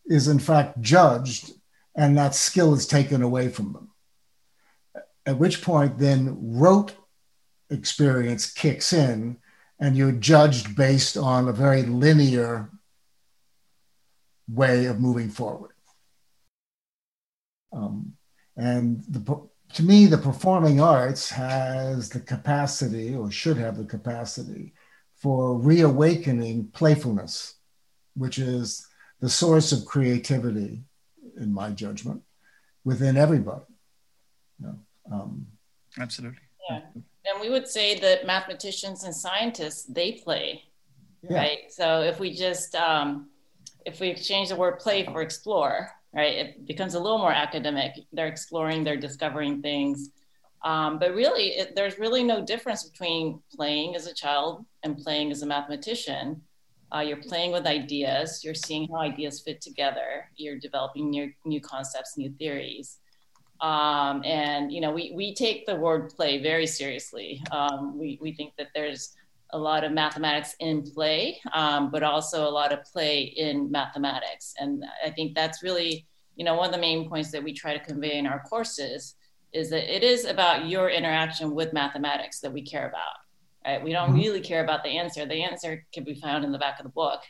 is 0.09 0.29
in 0.29 0.39
fact 0.39 0.81
judged 0.81 1.53
and 1.95 2.17
that 2.17 2.35
skill 2.35 2.75
is 2.75 2.87
taken 2.87 3.23
away 3.23 3.49
from 3.49 3.73
them. 3.73 3.91
At 5.25 5.39
which 5.39 5.63
point, 5.63 5.99
then 5.99 6.37
rote 6.41 6.95
experience 7.71 8.53
kicks 8.53 8.93
in 8.93 9.39
and 9.81 9.97
you're 9.97 10.13
judged 10.13 10.77
based 10.77 11.17
on 11.17 11.49
a 11.49 11.53
very 11.53 11.83
linear 11.83 12.71
way 14.49 14.87
of 14.87 15.01
moving 15.01 15.29
forward. 15.29 15.73
Um, 17.73 18.15
and 18.57 19.03
the, 19.09 19.49
to 19.75 19.83
me, 19.83 20.07
the 20.07 20.19
performing 20.19 20.81
arts 20.81 21.29
has 21.31 22.09
the 22.09 22.21
capacity, 22.21 23.15
or 23.15 23.31
should 23.31 23.59
have 23.59 23.77
the 23.77 23.85
capacity, 23.85 24.73
for 25.17 25.59
reawakening 25.59 26.69
playfulness, 26.69 27.55
which 28.15 28.39
is 28.39 28.86
the 29.21 29.29
source 29.29 29.73
of 29.73 29.85
creativity, 29.85 30.83
in 31.39 31.53
my 31.53 31.71
judgment, 31.71 32.23
within 32.85 33.17
everybody. 33.17 33.65
You 34.61 34.67
know, 34.67 34.79
um, 35.13 35.47
Absolutely. 35.99 36.41
Yeah. 36.69 36.81
And 36.95 37.41
we 37.41 37.51
would 37.51 37.69
say 37.69 37.99
that 38.01 38.27
mathematicians 38.27 39.05
and 39.05 39.15
scientists, 39.15 39.85
they 39.85 40.13
play, 40.13 40.63
yeah. 41.29 41.39
right? 41.39 41.59
So 41.71 42.03
if 42.03 42.21
we 42.21 42.35
just, 42.35 42.75
um, 42.75 43.29
if 43.85 44.01
we 44.01 44.09
exchange 44.09 44.51
the 44.51 44.57
word 44.57 44.79
play 44.79 45.05
for 45.05 45.23
explore, 45.23 45.91
right, 46.15 46.35
it 46.35 46.67
becomes 46.67 46.95
a 46.95 47.01
little 47.01 47.19
more 47.19 47.33
academic. 47.33 47.93
They're 48.13 48.27
exploring, 48.29 48.85
they're 48.85 48.97
discovering 48.97 49.63
things. 49.63 50.11
Um, 50.65 50.99
but 50.99 51.15
really, 51.15 51.51
it, 51.51 51.77
there's 51.77 51.99
really 51.99 52.25
no 52.25 52.45
difference 52.45 52.85
between 52.85 53.41
playing 53.55 53.95
as 53.95 54.07
a 54.07 54.15
child 54.15 54.65
and 54.83 54.97
playing 54.99 55.31
as 55.31 55.43
a 55.43 55.47
mathematician. 55.47 56.43
Uh, 56.95 57.01
you're 57.01 57.17
playing 57.17 57.53
with 57.53 57.67
ideas, 57.67 58.43
you're 58.45 58.55
seeing 58.55 58.89
how 58.89 58.99
ideas 58.99 59.41
fit 59.41 59.61
together, 59.61 60.29
you're 60.37 60.59
developing 60.59 61.11
new, 61.11 61.33
new 61.45 61.61
concepts, 61.61 62.17
new 62.17 62.31
theories. 62.39 62.99
Um, 63.61 64.23
and, 64.25 64.71
you 64.71 64.81
know, 64.81 64.93
we, 64.93 65.13
we 65.15 65.35
take 65.35 65.67
the 65.67 65.75
word 65.75 66.11
play 66.11 66.43
very 66.43 66.67
seriously. 66.67 67.43
Um, 67.51 67.99
we, 67.99 68.19
we 68.21 68.33
think 68.33 68.53
that 68.59 68.69
there's 68.75 69.17
a 69.51 69.59
lot 69.59 69.83
of 69.83 69.93
mathematics 69.93 70.55
in 70.61 70.83
play, 70.83 71.41
um, 71.55 71.91
but 71.91 72.03
also 72.03 72.47
a 72.47 72.51
lot 72.51 72.73
of 72.73 72.85
play 72.85 73.23
in 73.23 73.71
mathematics. 73.71 74.55
And 74.59 74.85
I 75.05 75.11
think 75.11 75.35
that's 75.35 75.63
really, 75.63 76.07
you 76.37 76.45
know, 76.45 76.55
one 76.55 76.67
of 76.67 76.75
the 76.75 76.81
main 76.81 77.09
points 77.09 77.31
that 77.33 77.43
we 77.43 77.53
try 77.53 77.77
to 77.77 77.85
convey 77.85 78.19
in 78.19 78.27
our 78.27 78.41
courses 78.41 79.15
is 79.53 79.71
that 79.71 79.93
it 79.93 80.05
is 80.05 80.25
about 80.25 80.69
your 80.69 80.91
interaction 80.91 81.55
with 81.55 81.73
mathematics 81.73 82.41
that 82.41 82.53
we 82.53 82.63
care 82.63 82.89
about 82.89 83.26
right? 83.67 83.83
We 83.83 83.93
don't 83.93 84.11
mm-hmm. 84.11 84.19
really 84.19 84.41
care 84.41 84.63
about 84.63 84.85
the 84.85 84.91
answer. 84.91 85.27
The 85.27 85.43
answer 85.43 85.85
can 85.93 86.05
be 86.05 86.15
found 86.15 86.45
in 86.45 86.53
the 86.53 86.59
back 86.59 86.79
of 86.79 86.85
the 86.85 86.91
book. 86.91 87.21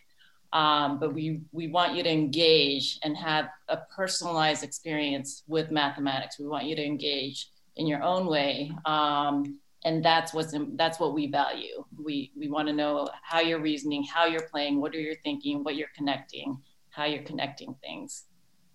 Um, 0.52 0.98
but 0.98 1.12
we, 1.12 1.40
we 1.52 1.68
want 1.68 1.96
you 1.96 2.02
to 2.02 2.10
engage 2.10 2.98
and 3.02 3.16
have 3.16 3.48
a 3.68 3.78
personalized 3.94 4.62
experience 4.62 5.42
with 5.48 5.70
mathematics. 5.70 6.38
We 6.38 6.46
want 6.46 6.66
you 6.66 6.76
to 6.76 6.84
engage 6.84 7.50
in 7.74 7.86
your 7.86 8.02
own 8.02 8.26
way. 8.26 8.70
Um, 8.84 9.58
and 9.84 10.04
that's 10.04 10.32
what's 10.32 10.52
in, 10.52 10.76
that's 10.76 10.98
what 10.98 11.14
we 11.14 11.26
value. 11.26 11.84
We, 12.02 12.32
we 12.36 12.48
want 12.48 12.68
to 12.68 12.74
know 12.74 13.08
how 13.22 13.40
you're 13.40 13.60
reasoning, 13.60 14.04
how 14.04 14.26
you're 14.26 14.48
playing, 14.48 14.80
what 14.80 14.94
are 14.94 15.00
you 15.00 15.16
thinking, 15.22 15.62
what 15.64 15.76
you're 15.76 15.88
connecting, 15.96 16.58
how 16.90 17.04
you're 17.04 17.22
connecting 17.22 17.74
things. 17.80 18.24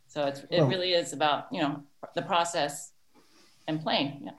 So 0.08 0.26
it's, 0.26 0.42
it 0.52 0.62
really 0.64 0.92
is 0.94 1.14
about, 1.14 1.48
you 1.52 1.62
know, 1.62 1.84
the 2.16 2.22
process 2.22 2.92
and 3.68 3.82
playing. 3.82 4.24
Yeah. 4.26 4.32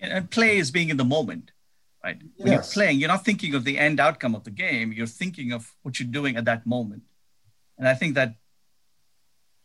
And 0.00 0.30
play 0.30 0.58
is 0.58 0.70
being 0.70 0.90
in 0.90 0.96
the 0.96 1.04
moment 1.04 1.50
right? 2.02 2.20
When 2.36 2.52
you're 2.52 2.62
playing, 2.62 2.98
you're 2.98 3.08
not 3.08 3.24
thinking 3.24 3.54
of 3.54 3.64
the 3.64 3.78
end 3.78 4.00
outcome 4.00 4.34
of 4.34 4.44
the 4.44 4.50
game. 4.50 4.92
You're 4.92 5.06
thinking 5.06 5.52
of 5.52 5.72
what 5.82 5.98
you're 5.98 6.08
doing 6.08 6.36
at 6.36 6.44
that 6.44 6.66
moment. 6.66 7.02
And 7.76 7.86
I 7.86 7.94
think 7.94 8.14
that 8.14 8.34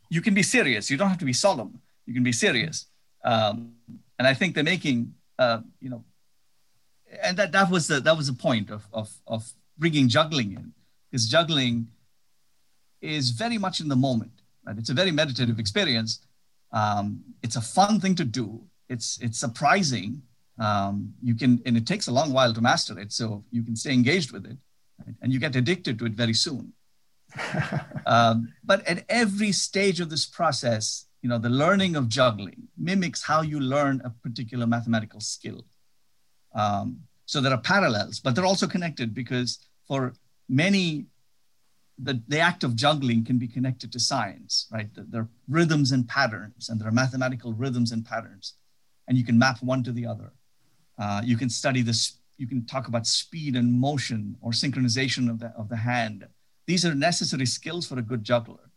you 0.10 0.22
can 0.22 0.34
be 0.34 0.44
serious. 0.44 0.90
You 0.90 0.98
don't 0.98 1.10
have 1.10 1.20
to 1.20 1.26
be 1.26 1.34
solemn. 1.34 1.82
You 2.06 2.14
can 2.14 2.24
be 2.24 2.32
serious. 2.32 2.88
Um, 3.24 3.74
and 4.20 4.28
I 4.28 4.34
think 4.34 4.56
they're 4.56 4.64
making, 4.64 5.16
uh, 5.40 5.60
you 5.80 5.90
know, 5.90 6.04
and 7.22 7.38
that, 7.38 7.52
that 7.52 7.70
was 7.70 7.88
the 7.88 8.00
that 8.00 8.18
was 8.18 8.28
the 8.28 8.34
point 8.34 8.72
of 8.72 8.88
of 8.92 9.10
of 9.28 9.54
bringing 9.78 10.08
juggling 10.08 10.54
in, 10.54 10.74
because 11.10 11.28
juggling 11.28 11.88
is 13.02 13.30
very 13.30 13.58
much 13.58 13.80
in 13.80 13.88
the 13.88 13.96
moment. 13.96 14.32
Right? 14.66 14.78
It's 14.78 14.90
a 14.90 14.94
very 14.94 15.12
meditative 15.12 15.60
experience. 15.60 16.20
Um, 16.72 17.24
it's 17.44 17.56
a 17.56 17.62
fun 17.62 18.00
thing 18.00 18.16
to 18.16 18.24
do. 18.26 18.64
It's 18.90 19.20
it's 19.22 19.40
surprising 19.40 20.24
um, 20.60 21.14
you 21.24 21.36
can 21.36 21.62
and 21.66 21.76
it 21.76 21.86
takes 21.88 22.08
a 22.08 22.12
long 22.12 22.32
while 22.32 22.54
to 22.54 22.62
master 22.62 23.00
it 23.00 23.12
so 23.12 23.44
you 23.52 23.64
can 23.64 23.76
stay 23.76 23.94
engaged 23.94 24.32
with 24.32 24.46
it 24.46 24.58
right? 25.06 25.16
and 25.22 25.34
you 25.34 25.40
get 25.40 25.56
addicted 25.56 25.98
to 25.98 26.06
it 26.06 26.14
very 26.14 26.34
soon 26.34 26.74
um, 28.06 28.54
but 28.64 28.86
at 28.88 29.04
every 29.10 29.52
stage 29.52 30.00
of 30.00 30.10
this 30.10 30.26
process 30.26 31.08
you 31.24 31.30
know, 31.30 31.38
the 31.38 31.50
learning 31.50 31.96
of 31.96 32.10
juggling 32.10 32.68
mimics 32.78 33.24
how 33.24 33.42
you 33.42 33.60
learn 33.60 34.02
a 34.04 34.10
particular 34.10 34.68
mathematical 34.68 35.22
skill. 35.22 35.66
Um, 36.54 37.00
so 37.26 37.40
there 37.40 37.54
are 37.54 37.62
parallels, 37.62 38.20
but 38.20 38.36
they're 38.36 38.46
also 38.46 38.68
connected 38.68 39.14
because 39.14 39.66
for 39.88 40.14
many, 40.50 41.06
the, 41.98 42.22
the 42.28 42.40
act 42.40 42.66
of 42.66 42.76
juggling 42.76 43.24
can 43.24 43.38
be 43.40 43.48
connected 43.48 43.92
to 43.94 44.00
science, 44.02 44.68
right? 44.72 44.90
There 44.94 45.22
are 45.22 45.30
rhythms 45.48 45.94
and 45.94 46.08
patterns, 46.08 46.68
and 46.68 46.80
there 46.80 46.90
are 46.90 46.92
mathematical 46.92 47.54
rhythms 47.54 47.94
and 47.94 48.06
patterns, 48.06 48.56
and 49.08 49.18
you 49.18 49.24
can 49.24 49.40
map 49.40 49.64
one 49.64 49.82
to 49.84 49.94
the 49.94 50.06
other. 50.06 50.34
Uh, 50.98 51.22
you 51.24 51.38
can 51.38 51.50
study 51.50 51.82
this, 51.82 52.20
you 52.38 52.48
can 52.48 52.66
talk 52.66 52.88
about 52.88 53.08
speed 53.08 53.56
and 53.56 53.80
motion 53.80 54.36
or 54.42 54.52
synchronization 54.52 55.30
of 55.30 55.40
the, 55.40 55.48
of 55.58 55.70
the 55.70 55.78
hand. 55.78 56.28
These 56.68 56.86
are 56.86 56.96
necessary 56.96 57.46
skills 57.46 57.88
for 57.88 58.00
a 58.00 58.02
good 58.02 58.24
juggler, 58.24 58.70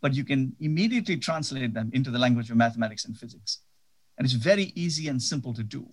but 0.00 0.14
you 0.14 0.24
can 0.24 0.54
immediately 0.60 1.16
translate 1.16 1.74
them 1.74 1.90
into 1.92 2.10
the 2.10 2.18
language 2.18 2.50
of 2.50 2.56
mathematics 2.56 3.04
and 3.04 3.16
physics. 3.16 3.60
And 4.16 4.24
it's 4.24 4.34
very 4.34 4.72
easy 4.74 5.08
and 5.08 5.20
simple 5.20 5.52
to 5.54 5.62
do. 5.62 5.88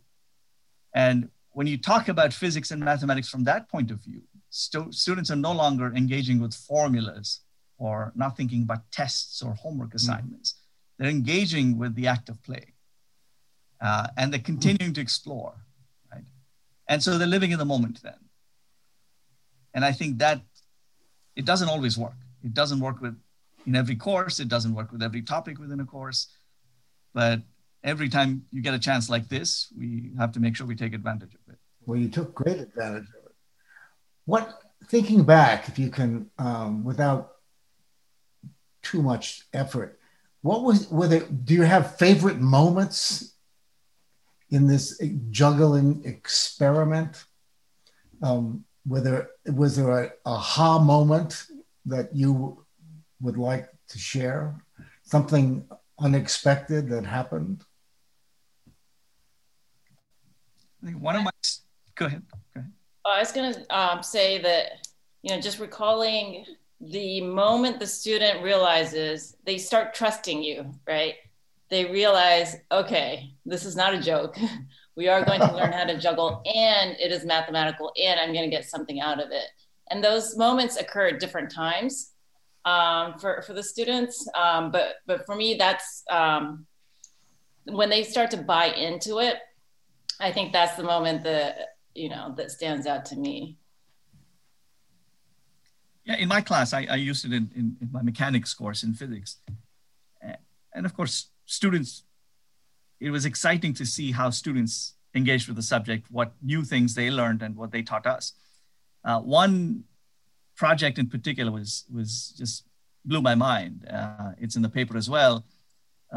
And 0.94 1.30
when 1.52 1.68
you 1.68 1.78
talk 1.78 2.08
about 2.08 2.34
physics 2.34 2.72
and 2.72 2.84
mathematics 2.84 3.30
from 3.30 3.44
that 3.46 3.70
point 3.70 3.92
of 3.92 4.04
view, 4.04 4.22
stu- 4.50 4.92
students 4.92 5.32
are 5.32 5.36
no 5.36 5.52
longer 5.52 5.94
engaging 5.96 6.40
with 6.40 6.54
formulas 6.54 7.42
or 7.78 8.12
not 8.16 8.38
thinking 8.38 8.62
about 8.64 8.92
tests 8.92 9.42
or 9.42 9.54
homework 9.54 9.90
mm-hmm. 9.90 9.96
assignments. 9.98 10.54
Mm-hmm. 10.54 11.04
They're 11.04 11.12
engaging 11.12 11.78
with 11.78 11.96
the 11.96 12.08
act 12.08 12.30
of 12.30 12.42
play. 12.44 12.74
Uh, 13.82 14.08
and 14.16 14.32
they're 14.32 14.40
continuing 14.40 14.94
to 14.94 15.02
explore, 15.02 15.54
right? 16.14 16.24
And 16.88 17.02
so 17.02 17.18
they're 17.18 17.28
living 17.28 17.52
in 17.52 17.58
the 17.58 17.66
moment 17.66 18.02
then. 18.04 18.20
And 19.74 19.84
I 19.84 19.92
think 19.92 20.20
that 20.20 20.42
it 21.36 21.46
doesn't 21.46 21.70
always 21.70 21.98
work. 21.98 22.18
It 22.44 22.54
doesn't 22.54 22.80
work 22.80 23.02
with 23.02 23.18
in 23.66 23.76
every 23.76 23.96
course. 23.96 24.40
It 24.40 24.50
doesn't 24.50 24.74
work 24.74 24.92
with 24.92 25.02
every 25.02 25.22
topic 25.22 25.58
within 25.60 25.80
a 25.80 25.86
course. 25.86 26.28
But 27.14 27.42
every 27.84 28.10
time 28.10 28.46
you 28.52 28.62
get 28.62 28.74
a 28.74 28.80
chance 28.80 29.10
like 29.10 29.30
this, 29.30 29.74
we 29.78 30.12
have 30.18 30.32
to 30.34 30.40
make 30.40 30.56
sure 30.56 30.68
we 30.68 30.76
take 30.76 30.94
advantage 30.94 31.34
of 31.34 31.54
it. 31.54 31.60
Well, 31.86 31.98
you 31.98 32.10
took 32.10 32.36
great 32.36 32.60
advantage 32.60 33.10
of 33.10 33.26
it. 33.26 33.36
What, 34.26 34.62
thinking 34.88 35.24
back, 35.24 35.68
if 35.68 35.80
you 35.80 35.90
can, 35.90 36.30
um, 36.38 36.84
without 36.84 37.32
too 38.84 39.02
much 39.02 39.44
effort, 39.54 40.00
what 40.42 40.64
was, 40.64 40.90
were 40.90 41.08
there, 41.08 41.22
do 41.22 41.54
you 41.54 41.64
have 41.64 41.98
favorite 41.98 42.40
moments 42.40 43.34
in 44.52 44.68
this 44.68 45.02
juggling 45.32 46.04
experiment? 46.06 47.26
Um, 48.22 48.66
whether 48.86 49.30
was 49.46 49.76
there 49.76 50.04
a 50.04 50.12
aha 50.26 50.80
moment 50.80 51.46
that 51.86 52.16
you 52.16 52.64
would 53.22 53.38
like 53.38 53.70
to 53.90 53.98
share? 53.98 54.56
Something 55.04 55.68
unexpected 56.00 56.90
that 56.90 57.06
happened? 57.06 57.64
I 60.82 60.88
think 60.88 61.02
one 61.02 61.16
of 61.16 61.24
my 61.24 61.32
go 61.96 62.06
ahead. 62.06 62.24
Go 62.54 62.60
ahead. 62.60 62.72
I 63.06 63.20
was 63.20 63.32
going 63.32 63.54
to 63.54 63.78
um, 63.78 64.04
say 64.04 64.40
that 64.40 64.88
you 65.22 65.34
know 65.34 65.42
just 65.42 65.60
recalling 65.60 66.46
the 66.80 67.22
moment 67.22 67.80
the 67.80 67.88
student 67.88 68.42
realizes 68.44 69.38
they 69.46 69.58
start 69.58 69.94
trusting 69.94 70.42
you, 70.42 70.74
right? 70.88 71.16
They 71.72 71.86
realize, 71.86 72.58
okay, 72.72 73.34
this 73.46 73.66
is 73.66 73.76
not 73.76 73.96
a 73.96 74.00
joke. 74.00 74.38
we 74.96 75.08
are 75.08 75.26
going 75.26 75.40
to 75.40 75.56
learn 75.56 75.72
how 75.72 75.86
to 75.86 75.98
juggle, 75.98 76.44
and 76.46 76.96
it 77.00 77.12
is 77.12 77.26
mathematical, 77.26 77.92
and 78.00 78.20
I'm 78.20 78.34
going 78.34 78.48
to 78.48 78.56
get 78.56 78.66
something 78.66 79.02
out 79.02 79.20
of 79.20 79.32
it. 79.32 79.48
And 79.90 80.04
those 80.04 80.38
moments 80.38 80.78
occur 80.78 81.08
at 81.08 81.20
different 81.20 81.52
times 81.52 82.12
um, 82.66 83.18
for 83.18 83.42
for 83.42 83.54
the 83.54 83.64
students. 83.64 84.28
Um, 84.40 84.70
but 84.70 84.98
but 85.08 85.26
for 85.26 85.36
me, 85.36 85.56
that's 85.56 86.04
um, 86.12 86.68
when 87.66 87.90
they 87.90 88.04
start 88.04 88.30
to 88.32 88.38
buy 88.38 88.68
into 88.68 89.18
it 89.18 89.38
I 90.22 90.32
think 90.32 90.54
that's 90.54 90.78
the 90.78 90.84
moment 90.84 91.24
that 91.24 91.78
you 91.96 92.08
know 92.08 92.34
that 92.38 92.52
stands 92.52 92.86
out 92.86 93.06
to 93.06 93.16
me. 93.16 93.58
Yeah, 96.06 96.18
in 96.18 96.28
my 96.28 96.42
class, 96.42 96.74
I, 96.74 96.88
I 96.90 96.96
used 96.96 97.26
it 97.26 97.34
in, 97.34 97.52
in, 97.56 97.78
in, 97.82 97.90
my 97.92 98.02
mechanics 98.02 98.54
course 98.54 98.84
in 98.84 98.94
physics, 98.94 99.38
and 100.74 100.86
of 100.86 100.96
course, 100.96 101.31
students. 101.52 102.04
It 103.00 103.12
was 103.12 103.26
exciting 103.26 103.74
to 103.76 103.86
see 103.86 104.12
how 104.12 104.30
students 104.30 104.96
engaged 105.14 105.48
with 105.48 105.58
the 105.58 105.68
subject, 105.74 106.08
what 106.10 106.34
new 106.42 106.64
things 106.64 106.94
they 106.94 107.10
learned, 107.10 107.42
and 107.42 107.56
what 107.56 107.72
they 107.72 107.82
taught 107.82 108.06
us. 108.06 108.34
Uh, 109.04 109.20
one 109.20 109.84
project 110.56 111.00
in 111.00 111.08
particular 111.10 111.52
was 111.52 111.86
was 111.98 112.34
just 112.38 112.66
blew 113.04 113.22
my 113.22 113.36
mind. 113.36 113.88
Uh, 113.98 114.32
it's 114.44 114.56
in 114.56 114.62
the 114.62 114.74
paper 114.80 114.96
as 114.98 115.10
well. 115.10 115.36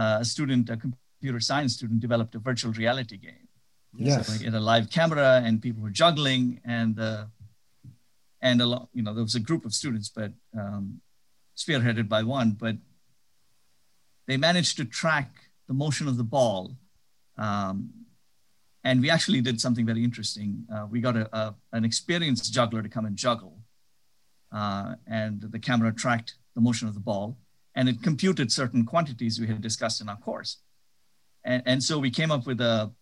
Uh, 0.00 0.18
a 0.20 0.24
student, 0.24 0.68
a 0.70 0.76
computer 0.76 1.40
science 1.40 1.72
student, 1.74 2.00
developed 2.00 2.34
a 2.34 2.38
virtual 2.38 2.72
reality 2.72 3.16
game 3.16 3.48
Yes. 3.96 4.26
So 4.26 4.32
like 4.32 4.42
in 4.42 4.54
a 4.54 4.60
live 4.60 4.90
camera 4.90 5.42
and 5.44 5.62
people 5.62 5.82
were 5.82 5.90
juggling 5.90 6.60
and 6.64 6.98
uh, 6.98 7.26
and 8.40 8.60
a 8.60 8.66
lot, 8.66 8.88
you 8.92 9.02
know, 9.02 9.14
there 9.14 9.22
was 9.22 9.34
a 9.34 9.40
group 9.40 9.64
of 9.64 9.72
students, 9.72 10.10
but 10.14 10.32
um, 10.58 11.00
spearheaded 11.56 12.08
by 12.08 12.22
one, 12.22 12.50
but 12.52 12.76
they 14.26 14.36
managed 14.36 14.76
to 14.78 14.84
track 14.84 15.30
the 15.68 15.74
motion 15.74 16.08
of 16.08 16.16
the 16.16 16.24
ball. 16.24 16.72
Um, 17.36 17.90
and 18.82 19.00
we 19.00 19.10
actually 19.10 19.40
did 19.40 19.60
something 19.60 19.86
very 19.86 20.04
interesting. 20.04 20.66
Uh, 20.72 20.86
we 20.90 21.00
got 21.00 21.16
a, 21.16 21.28
a, 21.36 21.54
an 21.72 21.84
experienced 21.84 22.52
juggler 22.52 22.82
to 22.82 22.88
come 22.88 23.06
and 23.06 23.16
juggle. 23.16 23.58
Uh, 24.52 24.94
and 25.06 25.40
the 25.40 25.58
camera 25.58 25.92
tracked 25.92 26.34
the 26.54 26.60
motion 26.60 26.86
of 26.86 26.94
the 26.94 27.00
ball 27.00 27.36
and 27.74 27.88
it 27.88 28.02
computed 28.02 28.52
certain 28.52 28.84
quantities 28.84 29.40
we 29.40 29.46
had 29.46 29.60
discussed 29.60 30.00
in 30.00 30.08
our 30.08 30.16
course. 30.16 30.58
And, 31.44 31.62
and 31.66 31.82
so 31.82 31.98
we 31.98 32.10
came 32.10 32.30
up 32.30 32.46
with 32.46 32.60
a 32.60 32.92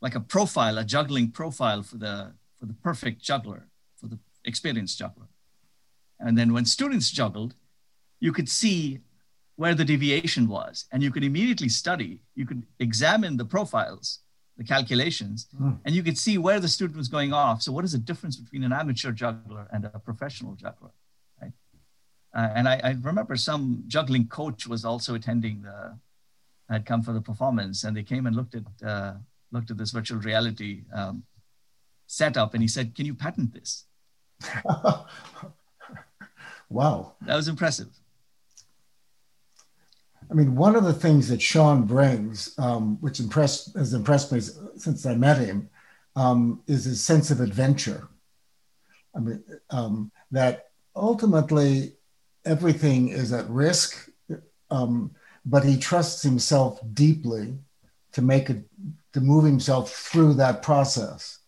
like 0.00 0.14
a 0.14 0.20
profile, 0.20 0.78
a 0.78 0.84
juggling 0.84 1.30
profile 1.30 1.82
for 1.82 1.96
the 1.96 2.32
for 2.58 2.66
the 2.66 2.74
perfect 2.74 3.20
juggler, 3.22 3.66
for 3.96 4.06
the 4.06 4.18
experienced 4.44 4.98
juggler. 4.98 5.28
And 6.18 6.36
then 6.36 6.52
when 6.52 6.64
students 6.64 7.10
juggled, 7.10 7.54
you 8.18 8.32
could 8.32 8.48
see 8.48 9.00
where 9.58 9.74
the 9.74 9.84
deviation 9.84 10.48
was, 10.48 10.86
and 10.92 11.02
you 11.02 11.10
could 11.10 11.24
immediately 11.24 11.68
study. 11.68 12.22
You 12.34 12.46
could 12.46 12.62
examine 12.78 13.36
the 13.36 13.44
profiles, 13.44 14.20
the 14.56 14.64
calculations, 14.64 15.48
mm. 15.60 15.78
and 15.84 15.94
you 15.94 16.02
could 16.02 16.16
see 16.16 16.38
where 16.38 16.60
the 16.60 16.68
student 16.68 16.96
was 16.96 17.08
going 17.08 17.32
off. 17.32 17.62
So, 17.62 17.72
what 17.72 17.84
is 17.84 17.92
the 17.92 17.98
difference 17.98 18.36
between 18.36 18.64
an 18.64 18.72
amateur 18.72 19.12
juggler 19.12 19.66
and 19.72 19.84
a 19.84 19.98
professional 19.98 20.54
juggler? 20.54 20.90
Right? 21.42 21.52
Uh, 22.34 22.48
and 22.54 22.68
I, 22.68 22.80
I 22.84 22.96
remember 23.02 23.36
some 23.36 23.84
juggling 23.86 24.28
coach 24.28 24.66
was 24.66 24.84
also 24.84 25.14
attending 25.14 25.62
the 25.62 25.98
had 26.70 26.84
come 26.86 27.02
for 27.02 27.12
the 27.12 27.20
performance, 27.20 27.84
and 27.84 27.96
they 27.96 28.02
came 28.02 28.26
and 28.26 28.34
looked 28.36 28.54
at. 28.54 28.64
Uh, 28.86 29.14
looked 29.50 29.70
at 29.70 29.78
this 29.78 29.90
virtual 29.90 30.18
reality 30.18 30.82
um, 30.92 31.22
setup 32.06 32.54
and 32.54 32.62
he 32.62 32.68
said, 32.68 32.94
Can 32.94 33.06
you 33.06 33.14
patent 33.14 33.52
this? 33.52 33.84
wow. 36.68 37.14
That 37.22 37.36
was 37.36 37.48
impressive. 37.48 37.88
I 40.30 40.34
mean, 40.34 40.54
one 40.54 40.76
of 40.76 40.84
the 40.84 40.92
things 40.92 41.28
that 41.28 41.40
Sean 41.40 41.84
brings, 41.84 42.54
um, 42.58 42.98
which 43.00 43.20
impressed 43.20 43.74
has 43.76 43.94
impressed 43.94 44.30
me 44.30 44.40
since 44.76 45.06
I 45.06 45.14
met 45.14 45.38
him, 45.38 45.70
um, 46.16 46.62
is 46.66 46.84
his 46.84 47.02
sense 47.02 47.30
of 47.30 47.40
adventure. 47.40 48.08
I 49.14 49.20
mean, 49.20 49.42
um, 49.70 50.10
that 50.30 50.70
ultimately 50.94 51.94
everything 52.44 53.08
is 53.08 53.32
at 53.32 53.48
risk, 53.48 54.10
um, 54.70 55.12
but 55.46 55.64
he 55.64 55.78
trusts 55.78 56.22
himself 56.22 56.80
deeply 56.92 57.56
to 58.12 58.22
make 58.22 58.50
it 58.50 58.64
to 59.14 59.20
move 59.20 59.44
himself 59.44 59.92
through 59.92 60.34
that 60.34 60.62
process. 60.62 61.38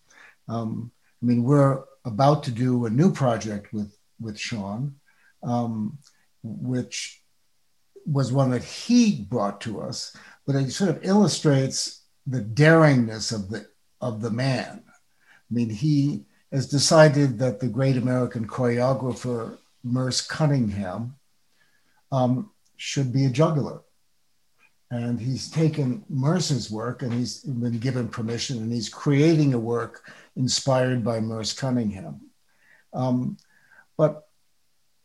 Um, 0.48 0.90
I 1.22 1.26
mean, 1.26 1.44
we're 1.44 1.84
about 2.04 2.42
to 2.44 2.50
do 2.50 2.86
a 2.86 2.90
new 2.90 3.12
project 3.12 3.72
with 3.72 3.94
with 4.20 4.38
Sean, 4.38 4.94
um, 5.42 5.98
which 6.42 7.19
was 8.06 8.32
one 8.32 8.50
that 8.50 8.64
he 8.64 9.26
brought 9.28 9.60
to 9.62 9.80
us, 9.80 10.16
but 10.46 10.56
it 10.56 10.70
sort 10.70 10.90
of 10.90 11.04
illustrates 11.04 12.02
the 12.26 12.40
daringness 12.40 13.32
of 13.32 13.48
the 13.50 13.66
of 14.00 14.20
the 14.22 14.30
man. 14.30 14.82
I 14.86 15.54
mean, 15.54 15.70
he 15.70 16.24
has 16.52 16.66
decided 16.66 17.38
that 17.38 17.60
the 17.60 17.68
great 17.68 17.96
American 17.96 18.46
choreographer 18.46 19.58
Merce 19.84 20.20
Cunningham 20.20 21.16
um, 22.10 22.50
should 22.76 23.12
be 23.12 23.26
a 23.26 23.30
juggler 23.30 23.82
and 24.90 25.20
he's 25.20 25.48
taken 25.48 26.04
Merce's 26.08 26.70
work 26.70 27.02
and 27.02 27.12
he's 27.12 27.40
been 27.40 27.78
given 27.78 28.08
permission 28.08 28.58
and 28.58 28.72
he's 28.72 28.88
creating 28.88 29.54
a 29.54 29.58
work 29.58 30.10
inspired 30.36 31.04
by 31.04 31.20
Merce 31.20 31.52
Cunningham. 31.52 32.20
Um, 32.92 33.36
but 33.96 34.26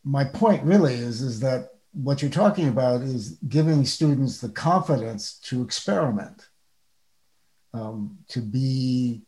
my 0.04 0.24
point 0.24 0.64
really 0.64 0.94
is, 0.94 1.20
is 1.22 1.40
that 1.40 1.70
what 1.96 2.20
you're 2.20 2.30
talking 2.30 2.68
about 2.68 3.00
is 3.00 3.38
giving 3.48 3.86
students 3.86 4.38
the 4.38 4.50
confidence 4.50 5.38
to 5.44 5.62
experiment, 5.62 6.48
um, 7.72 8.18
to 8.28 8.40
be, 8.40 9.22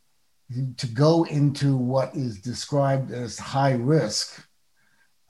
to 0.77 0.87
go 0.87 1.25
into 1.25 1.77
what 1.77 2.15
is 2.15 2.41
described 2.41 3.11
as 3.11 3.39
high 3.39 3.73
risk 3.73 4.47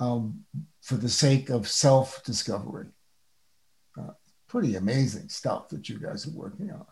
um, 0.00 0.40
for 0.82 0.96
the 0.96 1.08
sake 1.08 1.48
of 1.48 1.68
self 1.68 2.22
discovery. 2.24 2.88
pretty 4.48 4.76
amazing 4.76 5.28
stuff 5.28 5.68
that 5.68 5.88
you 5.88 5.98
guys 5.98 6.26
are 6.26 6.30
working 6.30 6.70
on. 6.72 6.86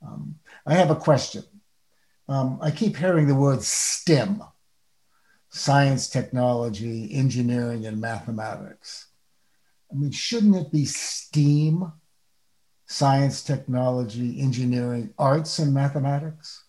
Um, 0.00 0.36
I 0.64 0.74
have 0.74 0.90
a 0.90 0.96
question. 0.96 1.42
Um, 2.28 2.58
I 2.62 2.70
keep 2.70 2.96
hearing 2.96 3.26
the 3.26 3.34
word 3.34 3.62
STEM 3.62 4.42
science, 5.50 6.08
technology, 6.08 7.12
engineering, 7.12 7.86
and 7.86 8.00
mathematics. 8.00 9.05
I 9.90 9.94
mean, 9.94 10.10
shouldn't 10.10 10.56
it 10.56 10.72
be 10.72 10.84
STEAM? 10.84 11.92
Science, 12.86 13.42
technology, 13.42 14.40
engineering, 14.40 15.12
arts, 15.18 15.58
and 15.58 15.74
mathematics? 15.74 16.64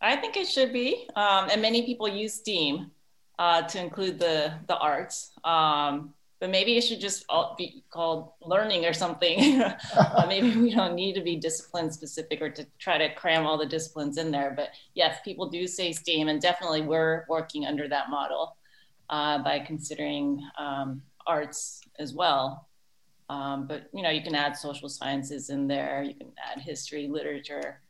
I 0.00 0.16
think 0.16 0.36
it 0.36 0.46
should 0.46 0.72
be. 0.72 1.08
Um, 1.16 1.48
and 1.50 1.60
many 1.60 1.84
people 1.84 2.08
use 2.08 2.34
STEAM 2.34 2.90
uh, 3.38 3.62
to 3.62 3.80
include 3.80 4.18
the, 4.18 4.54
the 4.68 4.76
arts. 4.76 5.32
Um, 5.44 6.14
but 6.40 6.50
maybe 6.50 6.76
it 6.76 6.82
should 6.82 7.00
just 7.00 7.26
be 7.56 7.82
called 7.90 8.30
learning 8.42 8.86
or 8.86 8.92
something. 8.92 9.60
uh, 9.96 10.24
maybe 10.28 10.56
we 10.56 10.72
don't 10.72 10.94
need 10.94 11.14
to 11.14 11.20
be 11.20 11.36
discipline 11.36 11.90
specific 11.90 12.40
or 12.40 12.48
to 12.50 12.64
try 12.78 12.96
to 12.96 13.12
cram 13.14 13.44
all 13.44 13.58
the 13.58 13.66
disciplines 13.66 14.18
in 14.18 14.30
there. 14.30 14.52
But 14.56 14.70
yes, 14.94 15.18
people 15.24 15.48
do 15.48 15.66
say 15.66 15.92
STEAM, 15.92 16.28
and 16.28 16.40
definitely 16.40 16.82
we're 16.82 17.24
working 17.28 17.66
under 17.66 17.88
that 17.88 18.08
model 18.08 18.56
uh, 19.10 19.42
by 19.42 19.58
considering 19.58 20.40
um, 20.58 21.02
arts 21.26 21.80
as 21.98 22.14
well. 22.14 22.68
Um, 23.28 23.66
but 23.66 23.90
you 23.92 24.02
know, 24.02 24.10
you 24.10 24.22
can 24.22 24.34
add 24.34 24.56
social 24.56 24.88
sciences 24.88 25.50
in 25.50 25.68
there. 25.68 26.02
You 26.02 26.14
can 26.14 26.32
add 26.50 26.60
history, 26.60 27.08
literature. 27.08 27.80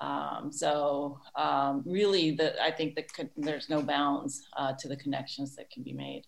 Um, 0.00 0.50
so 0.50 1.20
um, 1.36 1.82
really, 1.86 2.32
the, 2.32 2.60
I 2.62 2.70
think 2.70 2.96
that 2.96 3.06
there's 3.36 3.68
no 3.68 3.82
bounds 3.82 4.48
uh, 4.56 4.72
to 4.78 4.88
the 4.88 4.96
connections 4.96 5.54
that 5.56 5.70
can 5.70 5.82
be 5.82 5.92
made 5.92 6.24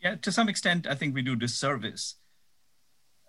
yeah, 0.00 0.14
to 0.16 0.32
some 0.32 0.48
extent, 0.48 0.86
I 0.86 0.94
think 0.94 1.14
we 1.14 1.22
do 1.22 1.34
disservice. 1.34 2.16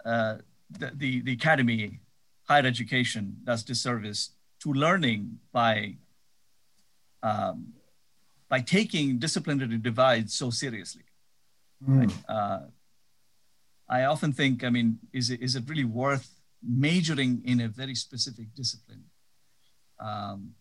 Uh, 0.06 0.38
the, 0.70 0.92
the, 0.96 1.22
the 1.22 1.34
academy, 1.34 2.00
higher 2.48 2.66
education, 2.66 3.38
does 3.44 3.64
disservice 3.64 4.32
to 4.62 4.74
learning 4.74 5.40
by 5.52 5.96
um, 7.22 7.74
by 8.48 8.62
taking 8.62 9.20
disciplinary 9.20 9.78
divides 9.78 10.34
so 10.34 10.50
seriously. 10.50 11.04
Mm. 11.88 12.00
Right? 12.00 12.14
Uh, 12.28 12.60
I 13.90 14.04
often 14.04 14.34
think, 14.34 14.64
I 14.64 14.70
mean, 14.70 15.00
is 15.14 15.30
it, 15.30 15.42
is 15.42 15.56
it 15.56 15.64
really 15.68 15.86
worth 15.86 16.30
majoring 16.62 17.42
in 17.46 17.62
a 17.62 17.68
very 17.68 17.96
specific 17.96 18.54
discipline, 18.54 19.06
um, 20.00 20.52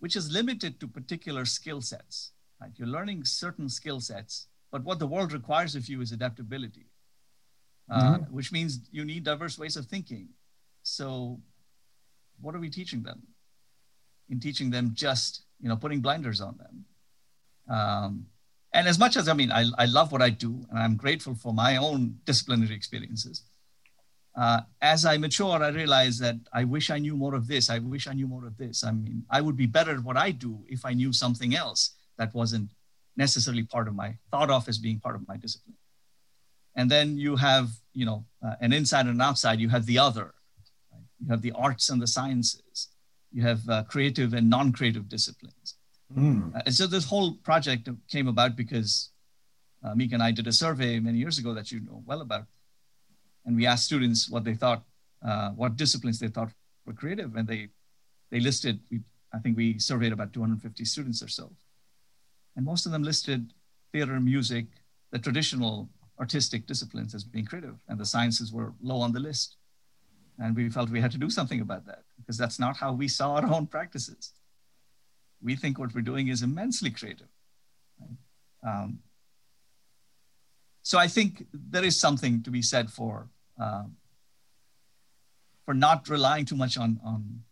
which 0.00 0.16
is 0.16 0.32
limited 0.32 0.80
to 0.80 0.88
particular 0.88 1.44
skill 1.44 1.80
sets? 1.80 2.32
Right? 2.60 2.72
You're 2.76 2.88
learning 2.88 3.24
certain 3.24 3.68
skill 3.68 4.00
sets 4.00 4.48
but 4.70 4.84
what 4.84 4.98
the 4.98 5.06
world 5.06 5.32
requires 5.32 5.74
of 5.74 5.88
you 5.88 6.00
is 6.00 6.12
adaptability, 6.12 6.86
uh, 7.90 8.18
mm-hmm. 8.18 8.34
which 8.34 8.52
means 8.52 8.80
you 8.90 9.04
need 9.04 9.24
diverse 9.24 9.58
ways 9.58 9.76
of 9.76 9.86
thinking. 9.86 10.28
So, 10.82 11.40
what 12.40 12.54
are 12.54 12.58
we 12.58 12.70
teaching 12.70 13.02
them? 13.02 13.22
In 14.28 14.40
teaching 14.40 14.70
them 14.70 14.90
just, 14.92 15.42
you 15.60 15.68
know, 15.68 15.76
putting 15.76 16.00
blinders 16.00 16.40
on 16.40 16.58
them. 16.58 16.84
Um, 17.74 18.26
and 18.72 18.86
as 18.86 18.98
much 18.98 19.16
as 19.16 19.28
I 19.28 19.34
mean, 19.34 19.50
I, 19.50 19.64
I 19.78 19.86
love 19.86 20.12
what 20.12 20.22
I 20.22 20.30
do, 20.30 20.66
and 20.70 20.78
I'm 20.78 20.96
grateful 20.96 21.34
for 21.34 21.54
my 21.54 21.76
own 21.76 22.18
disciplinary 22.24 22.74
experiences. 22.74 23.42
Uh, 24.36 24.60
as 24.80 25.04
I 25.04 25.16
mature, 25.16 25.62
I 25.62 25.68
realize 25.70 26.18
that 26.18 26.36
I 26.52 26.64
wish 26.64 26.90
I 26.90 26.98
knew 26.98 27.16
more 27.16 27.34
of 27.34 27.48
this. 27.48 27.70
I 27.70 27.78
wish 27.80 28.06
I 28.06 28.12
knew 28.12 28.28
more 28.28 28.46
of 28.46 28.56
this. 28.56 28.84
I 28.84 28.92
mean, 28.92 29.24
I 29.30 29.40
would 29.40 29.56
be 29.56 29.66
better 29.66 29.92
at 29.92 30.04
what 30.04 30.16
I 30.16 30.30
do 30.30 30.64
if 30.68 30.84
I 30.84 30.92
knew 30.92 31.12
something 31.12 31.56
else 31.56 31.96
that 32.18 32.34
wasn't 32.34 32.70
necessarily 33.16 33.64
part 33.64 33.88
of 33.88 33.94
my 33.96 34.16
thought 34.30 34.50
of 34.50 34.68
as 34.68 34.78
being 34.78 35.00
part 35.00 35.16
of 35.16 35.26
my 35.26 35.36
discipline. 35.36 35.76
And 36.76 36.88
then 36.88 37.16
you 37.16 37.34
have, 37.34 37.70
you 37.94 38.06
know, 38.06 38.26
uh, 38.46 38.54
an 38.60 38.72
inside 38.72 39.06
and 39.06 39.16
an 39.16 39.20
outside. 39.20 39.58
You 39.58 39.70
have 39.70 39.86
the 39.86 39.98
other. 39.98 40.34
Right? 40.92 41.02
You 41.18 41.30
have 41.30 41.42
the 41.42 41.52
arts 41.52 41.90
and 41.90 42.00
the 42.00 42.06
sciences. 42.06 42.88
You 43.32 43.42
have 43.42 43.68
uh, 43.68 43.82
creative 43.84 44.34
and 44.34 44.48
non-creative 44.48 45.08
disciplines. 45.08 45.77
Mm. 46.16 46.62
And 46.64 46.74
so 46.74 46.86
this 46.86 47.04
whole 47.04 47.34
project 47.34 47.88
came 48.08 48.28
about 48.28 48.56
because 48.56 49.10
uh, 49.84 49.94
Mika 49.94 50.14
and 50.14 50.22
I 50.22 50.30
did 50.30 50.46
a 50.46 50.52
survey 50.52 50.98
many 51.00 51.18
years 51.18 51.38
ago 51.38 51.54
that 51.54 51.70
you 51.70 51.80
know 51.80 52.02
well 52.06 52.20
about, 52.20 52.46
and 53.44 53.56
we 53.56 53.66
asked 53.66 53.84
students 53.84 54.30
what 54.30 54.44
they 54.44 54.54
thought, 54.54 54.82
uh, 55.26 55.50
what 55.50 55.76
disciplines 55.76 56.18
they 56.18 56.28
thought 56.28 56.50
were 56.86 56.94
creative, 56.94 57.36
and 57.36 57.46
they 57.46 57.68
they 58.30 58.40
listed. 58.40 58.80
We, 58.90 59.00
I 59.32 59.38
think 59.38 59.56
we 59.56 59.78
surveyed 59.78 60.12
about 60.12 60.32
250 60.32 60.84
students 60.86 61.22
or 61.22 61.28
so, 61.28 61.52
and 62.56 62.64
most 62.64 62.86
of 62.86 62.92
them 62.92 63.02
listed 63.02 63.52
theater, 63.92 64.18
music, 64.20 64.66
the 65.10 65.18
traditional 65.18 65.88
artistic 66.18 66.66
disciplines 66.66 67.14
as 67.14 67.24
being 67.24 67.44
creative, 67.44 67.76
and 67.88 67.98
the 67.98 68.06
sciences 68.06 68.52
were 68.52 68.72
low 68.82 69.00
on 69.00 69.12
the 69.12 69.20
list. 69.20 69.56
And 70.40 70.54
we 70.54 70.70
felt 70.70 70.88
we 70.90 71.00
had 71.00 71.10
to 71.12 71.18
do 71.18 71.30
something 71.30 71.60
about 71.60 71.84
that 71.86 72.04
because 72.16 72.38
that's 72.38 72.60
not 72.60 72.76
how 72.76 72.92
we 72.92 73.08
saw 73.08 73.34
our 73.34 73.46
own 73.52 73.66
practices. 73.66 74.32
We 75.42 75.56
think 75.56 75.78
what 75.78 75.94
we're 75.94 76.02
doing 76.02 76.28
is 76.28 76.42
immensely 76.42 76.90
creative. 76.90 77.28
Right? 78.00 78.16
Um, 78.68 78.98
so 80.82 80.98
I 80.98 81.06
think 81.06 81.46
there 81.52 81.84
is 81.84 81.96
something 81.98 82.42
to 82.42 82.50
be 82.50 82.62
said 82.62 82.90
for 82.90 83.28
uh, 83.60 83.84
for 85.64 85.74
not 85.74 86.08
relying 86.08 86.44
too 86.44 86.56
much 86.56 86.78
on 86.78 87.00
on 87.04 87.42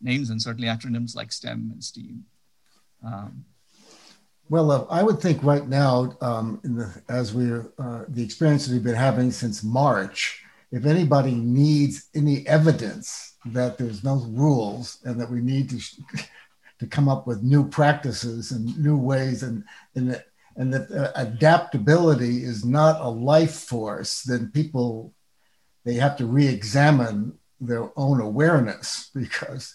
names 0.00 0.30
and 0.30 0.40
certainly 0.40 0.68
acronyms 0.68 1.16
like 1.16 1.32
STEM 1.32 1.70
and 1.72 1.82
STEAM. 1.82 2.24
Um, 3.04 3.44
well, 4.48 4.70
uh, 4.70 4.86
I 4.88 5.02
would 5.02 5.20
think 5.20 5.42
right 5.42 5.66
now, 5.68 6.16
um, 6.20 6.60
the, 6.62 7.02
as 7.08 7.34
we're 7.34 7.70
uh, 7.78 8.04
the 8.08 8.22
experience 8.22 8.68
we've 8.68 8.82
been 8.82 8.94
having 8.94 9.30
since 9.30 9.62
March, 9.62 10.42
if 10.70 10.86
anybody 10.86 11.34
needs 11.34 12.08
any 12.14 12.46
evidence 12.46 13.34
that 13.46 13.76
there's 13.76 14.04
no 14.04 14.16
rules 14.28 14.98
and 15.04 15.20
that 15.20 15.30
we 15.30 15.40
need 15.40 15.68
to 15.70 15.80
to 16.78 16.86
come 16.86 17.08
up 17.08 17.26
with 17.26 17.42
new 17.42 17.68
practices 17.68 18.52
and 18.52 18.78
new 18.78 18.96
ways 18.96 19.42
and 19.42 19.64
and 19.94 20.22
and 20.56 20.74
that 20.74 20.90
uh, 20.90 21.12
adaptability 21.14 22.42
is 22.42 22.64
not 22.64 23.00
a 23.00 23.08
life 23.08 23.54
force, 23.54 24.22
then 24.22 24.50
people 24.50 25.14
they 25.84 25.94
have 25.94 26.16
to 26.16 26.26
re-examine 26.26 27.38
their 27.60 27.90
own 27.96 28.20
awareness 28.20 29.10
because 29.14 29.74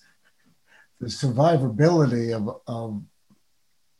the 0.99 1.07
survivability 1.07 2.35
of, 2.35 2.61
of 2.67 3.01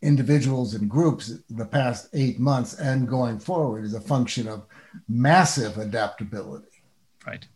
individuals 0.02 0.74
and 0.74 0.90
groups 0.90 1.30
in 1.30 1.58
the 1.58 1.66
past 1.66 2.10
eight 2.14 2.40
months 2.40 2.76
and 2.76 3.08
going 3.08 3.40
forward 3.40 3.86
is 3.86 3.94
a 3.94 4.02
function 4.02 4.48
of 4.48 4.66
massive 5.08 5.78
adaptability. 5.78 6.68
Right. 7.26 7.48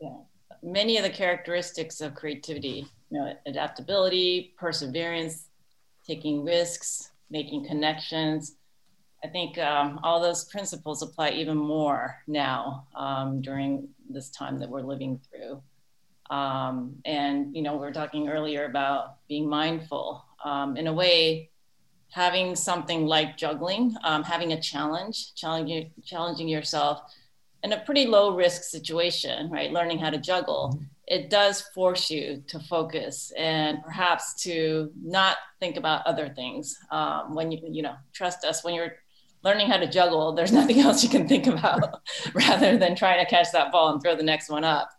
Yeah. 0.00 0.16
Many 0.62 0.98
of 0.98 1.02
the 1.02 1.10
characteristics 1.10 2.00
of 2.00 2.14
creativity, 2.14 2.86
you 3.14 3.20
know, 3.20 3.32
adaptability, 3.46 4.54
perseverance, 4.58 5.46
taking 6.04 6.44
risks, 6.44 7.12
making 7.30 7.64
connections. 7.64 8.56
I 9.22 9.28
think 9.28 9.56
um, 9.56 10.00
all 10.02 10.20
those 10.20 10.46
principles 10.46 11.00
apply 11.00 11.30
even 11.30 11.56
more 11.56 12.16
now 12.26 12.88
um, 12.96 13.40
during 13.40 13.88
this 14.10 14.30
time 14.30 14.58
that 14.58 14.68
we're 14.68 14.82
living 14.82 15.20
through. 15.30 15.62
Um, 16.36 16.96
and, 17.04 17.54
you 17.54 17.62
know, 17.62 17.74
we 17.74 17.78
were 17.80 17.92
talking 17.92 18.28
earlier 18.28 18.64
about 18.64 19.18
being 19.28 19.48
mindful. 19.48 20.24
Um, 20.44 20.76
in 20.76 20.88
a 20.88 20.92
way, 20.92 21.50
having 22.10 22.56
something 22.56 23.06
like 23.06 23.36
juggling, 23.36 23.94
um, 24.02 24.24
having 24.24 24.52
a 24.54 24.60
challenge, 24.60 25.34
challenging, 25.36 25.92
challenging 26.04 26.48
yourself 26.48 27.00
in 27.62 27.72
a 27.72 27.78
pretty 27.80 28.06
low 28.06 28.34
risk 28.34 28.64
situation, 28.64 29.50
right? 29.50 29.70
Learning 29.72 30.00
how 30.00 30.10
to 30.10 30.18
juggle, 30.18 30.72
mm-hmm. 30.74 30.84
It 31.06 31.28
does 31.28 31.62
force 31.74 32.10
you 32.10 32.42
to 32.48 32.58
focus 32.60 33.32
and 33.36 33.82
perhaps 33.82 34.34
to 34.42 34.90
not 35.02 35.36
think 35.60 35.76
about 35.76 36.06
other 36.06 36.28
things. 36.30 36.76
Um, 36.90 37.34
when 37.34 37.52
you, 37.52 37.58
you 37.68 37.82
know, 37.82 37.94
trust 38.12 38.44
us, 38.44 38.64
when 38.64 38.74
you're 38.74 38.94
learning 39.42 39.68
how 39.68 39.76
to 39.76 39.86
juggle, 39.86 40.32
there's 40.32 40.52
nothing 40.60 40.80
else 40.80 41.02
you 41.02 41.10
can 41.10 41.28
think 41.28 41.46
about 41.46 42.00
rather 42.34 42.78
than 42.78 42.96
trying 42.96 43.24
to 43.24 43.30
catch 43.30 43.52
that 43.52 43.70
ball 43.70 43.92
and 43.92 44.02
throw 44.02 44.16
the 44.16 44.22
next 44.22 44.48
one 44.48 44.64
up. 44.64 44.90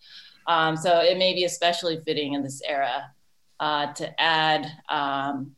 Um, 0.48 0.78
so 0.78 1.00
it 1.00 1.18
may 1.18 1.34
be 1.34 1.46
especially 1.46 2.00
fitting 2.06 2.34
in 2.34 2.44
this 2.44 2.62
era 2.68 3.12
uh, 3.60 3.92
to 3.94 4.22
add 4.22 4.68
um, 4.90 5.56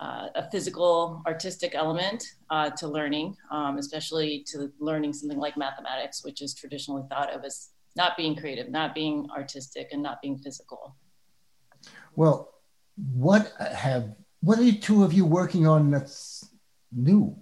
uh, 0.00 0.28
a 0.34 0.50
physical 0.50 1.22
artistic 1.26 1.74
element 1.74 2.24
uh, 2.50 2.70
to 2.70 2.88
learning, 2.88 3.36
um, 3.50 3.78
especially 3.78 4.44
to 4.48 4.72
learning 4.80 5.12
something 5.12 5.38
like 5.38 5.56
mathematics, 5.56 6.24
which 6.24 6.42
is 6.42 6.54
traditionally 6.54 7.02
thought 7.08 7.32
of 7.32 7.44
as 7.44 7.70
not 7.96 8.16
being 8.16 8.36
creative, 8.36 8.68
not 8.68 8.94
being 8.94 9.28
artistic, 9.36 9.88
and 9.92 10.02
not 10.02 10.22
being 10.22 10.38
physical. 10.38 10.96
Well, 12.14 12.52
what 12.96 13.52
have 13.58 14.14
what 14.40 14.58
are 14.58 14.64
the 14.64 14.72
two 14.72 15.04
of 15.04 15.12
you 15.12 15.24
working 15.24 15.66
on 15.66 15.90
that's 15.90 16.48
new? 16.92 17.36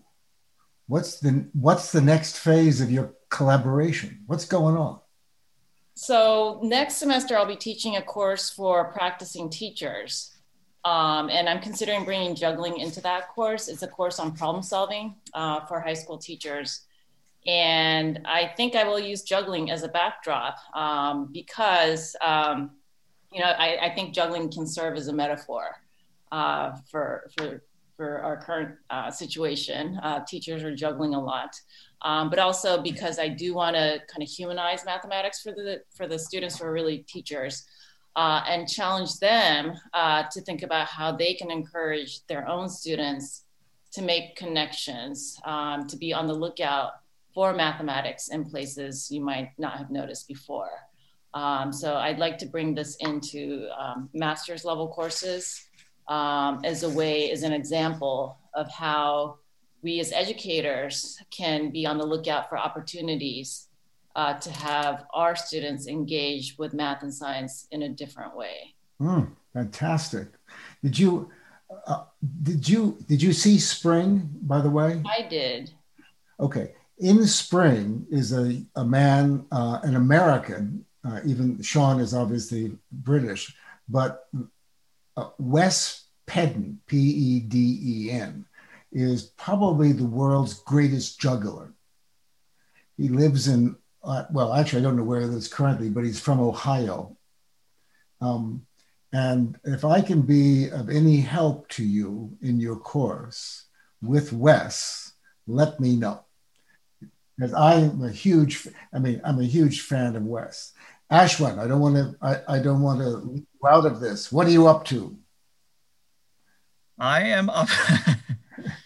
What's 0.87 1.21
the 1.21 1.49
what's 1.53 1.93
the 1.93 2.01
next 2.01 2.39
phase 2.39 2.81
of 2.81 2.91
your 2.91 3.15
collaboration? 3.31 4.23
What's 4.27 4.45
going 4.45 4.77
on? 4.77 5.01
So 5.95 6.61
next 6.63 6.97
semester, 6.97 7.37
I'll 7.37 7.47
be 7.47 7.57
teaching 7.57 7.97
a 7.97 8.03
course 8.03 8.51
for 8.51 8.93
practicing 8.93 9.49
teachers. 9.49 10.33
Um, 10.85 11.31
and 11.31 11.49
I'm 11.49 11.61
considering 11.61 12.05
bringing 12.05 12.37
juggling 12.37 12.79
into 12.79 13.01
that 13.01 13.29
course. 13.31 13.67
It's 13.67 13.83
a 13.83 13.89
course 13.89 14.21
on 14.21 14.37
problem 14.37 14.63
solving 14.63 15.17
uh, 15.35 15.67
for 15.67 15.81
high 15.81 15.95
school 15.95 16.19
teachers. 16.19 16.86
And 17.47 18.21
I 18.25 18.53
think 18.57 18.75
I 18.75 18.85
will 18.85 18.99
use 18.99 19.23
juggling 19.23 19.71
as 19.71 19.85
a 19.85 19.89
backdrop 19.89 20.57
um, 20.75 21.31
because, 21.33 22.17
um, 22.21 22.73
you 23.33 23.41
know, 23.41 23.47
I, 23.47 23.87
I, 23.87 23.95
think 23.95 24.15
juggling 24.15 24.51
can 24.51 24.67
serve 24.67 24.97
as 24.97 25.07
a 25.09 25.13
metaphor 25.13 25.77
uh, 26.33 26.73
for, 26.91 27.31
for, 27.37 27.63
for 27.97 28.19
our 28.21 28.37
current 28.37 28.77
uh, 28.91 29.13
situation. 29.13 30.01
Uh, 30.03 30.25
teachers 30.27 30.65
are 30.65 30.75
juggling 30.75 31.15
a 31.15 31.21
lot, 31.23 31.55
um, 32.03 32.31
but 32.31 32.41
also 32.41 32.83
because 32.83 33.21
I 33.21 33.29
do 33.29 33.55
want 33.55 33.77
to 33.77 34.01
kind 34.09 34.23
of 34.23 34.29
humanize 34.29 34.85
mathematics 34.85 35.41
for 35.41 35.53
the, 35.53 35.83
for 35.97 36.09
the 36.09 36.19
students 36.19 36.59
who 36.59 36.67
are 36.67 36.73
really 36.73 36.99
teachers. 37.09 37.65
Uh, 38.17 38.43
and 38.49 38.67
challenge 38.67 39.19
them 39.19 39.75
uh, 39.93 40.23
to 40.33 40.41
think 40.41 40.63
about 40.63 40.87
how 40.87 41.13
they 41.13 41.35
can 41.35 41.51
encourage 41.51 42.25
their 42.29 42.49
own 42.49 42.67
students 42.67 43.43
to 43.93 44.01
make 44.01 44.35
connections, 44.37 45.39
um, 45.45 45.87
to 45.87 45.99
be 45.99 46.15
on 46.15 46.27
the 46.27 46.33
lookout 46.33 46.93
for 47.37 47.53
mathematics 47.53 48.29
in 48.29 48.47
places 48.47 49.11
you 49.11 49.21
might 49.21 49.51
not 49.59 49.77
have 49.77 49.91
noticed 49.91 50.27
before. 50.27 50.71
Um, 51.35 51.71
so 51.71 51.97
I'd 51.97 52.19
like 52.19 52.39
to 52.39 52.47
bring 52.47 52.75
this 52.75 52.97
into 53.01 53.69
um, 53.79 54.09
master's 54.15 54.65
level 54.65 54.89
courses 54.89 55.63
um, 56.09 56.63
as 56.65 56.83
a 56.83 56.89
way, 56.89 57.31
as 57.31 57.43
an 57.43 57.53
example 57.53 58.39
of 58.55 58.71
how 58.71 59.37
we 59.83 60.01
as 60.01 60.13
educators 60.13 61.19
can 61.31 61.71
be 61.71 61.85
on 61.85 61.99
the 61.99 62.07
lookout 62.07 62.49
for 62.49 62.57
opportunities 62.57 63.69
uh, 64.15 64.33
to 64.39 64.51
have 64.51 65.05
our 65.13 65.37
students 65.37 65.87
engage 65.89 66.57
with 66.57 66.73
math 66.73 67.03
and 67.03 67.13
science 67.13 67.69
in 67.71 67.83
a 67.83 67.89
different 67.91 68.35
way. 68.35 68.75
Mm, 68.99 69.33
fantastic. 69.53 70.29
Did 70.83 70.99
you 70.99 71.31
uh, 71.87 72.05
did 72.43 72.67
you 72.67 72.97
did 73.07 73.21
you 73.21 73.35
see 73.35 73.59
Spring 73.59 74.31
by 74.41 74.63
the 74.63 74.71
way? 74.71 75.03
I 75.05 75.29
did. 75.29 75.75
Okay 76.41 76.73
in 76.99 77.27
spring 77.27 78.07
is 78.11 78.33
a, 78.33 78.63
a 78.75 78.85
man, 78.85 79.47
uh, 79.53 79.81
an 79.83 79.97
American, 79.97 80.85
uh, 81.05 81.21
even 81.25 81.61
Sean 81.63 82.01
is 82.01 82.15
obviously 82.15 82.77
British, 82.91 83.55
but 83.89 84.29
uh, 85.17 85.29
Wes 85.39 86.07
Peden, 86.27 86.81
P 86.87 86.97
E 86.97 87.41
D 87.41 87.79
E 87.83 88.11
N, 88.11 88.45
is 88.93 89.25
probably 89.37 89.93
the 89.93 90.05
world's 90.05 90.55
greatest 90.61 91.21
juggler. 91.21 91.73
He 92.97 93.09
lives 93.09 93.47
in, 93.47 93.77
uh, 94.03 94.25
well, 94.31 94.55
actually, 94.55 94.81
I 94.81 94.83
don't 94.83 94.97
know 94.97 95.05
where 95.05 95.21
he 95.21 95.27
lives 95.27 95.49
currently, 95.49 95.91
but 95.91 96.05
he's 96.05 96.21
from 96.21 96.41
Ohio. 96.41 97.17
Um, 98.21 98.67
and 99.13 99.59
if 99.65 99.85
I 99.85 100.01
can 100.01 100.23
be 100.23 100.69
of 100.71 100.89
any 100.89 101.21
help 101.21 101.69
to 101.71 101.85
you 101.85 102.37
in 102.43 102.59
your 102.59 102.77
course 102.77 103.67
with 104.03 104.33
Wes, 104.33 105.13
let 105.47 105.79
me 105.79 105.97
know 105.97 106.26
because 107.37 107.53
I'm 107.53 108.03
a 108.03 108.11
huge, 108.11 108.67
I 108.93 108.99
mean, 108.99 109.21
I'm 109.25 109.39
a 109.39 109.45
huge 109.45 109.83
fan 109.83 110.17
of 110.17 110.25
Wes. 110.25 110.73
Ashwin, 111.11 111.59
I 111.59 111.69
don't 111.69 111.81
want 111.81 111.97
to, 111.97 112.17
I, 112.21 112.57
I 112.57 112.59
don't 112.59 112.83
want 112.83 113.01
to 113.01 113.09
leave 113.09 113.47
you 113.63 113.69
out 113.69 113.87
of 113.87 114.01
this. 114.01 114.33
What 114.33 114.47
are 114.47 114.51
you 114.51 114.67
up 114.67 114.85
to? 114.87 115.17
I 116.99 117.23
am 117.25 117.51
up. 117.51 117.69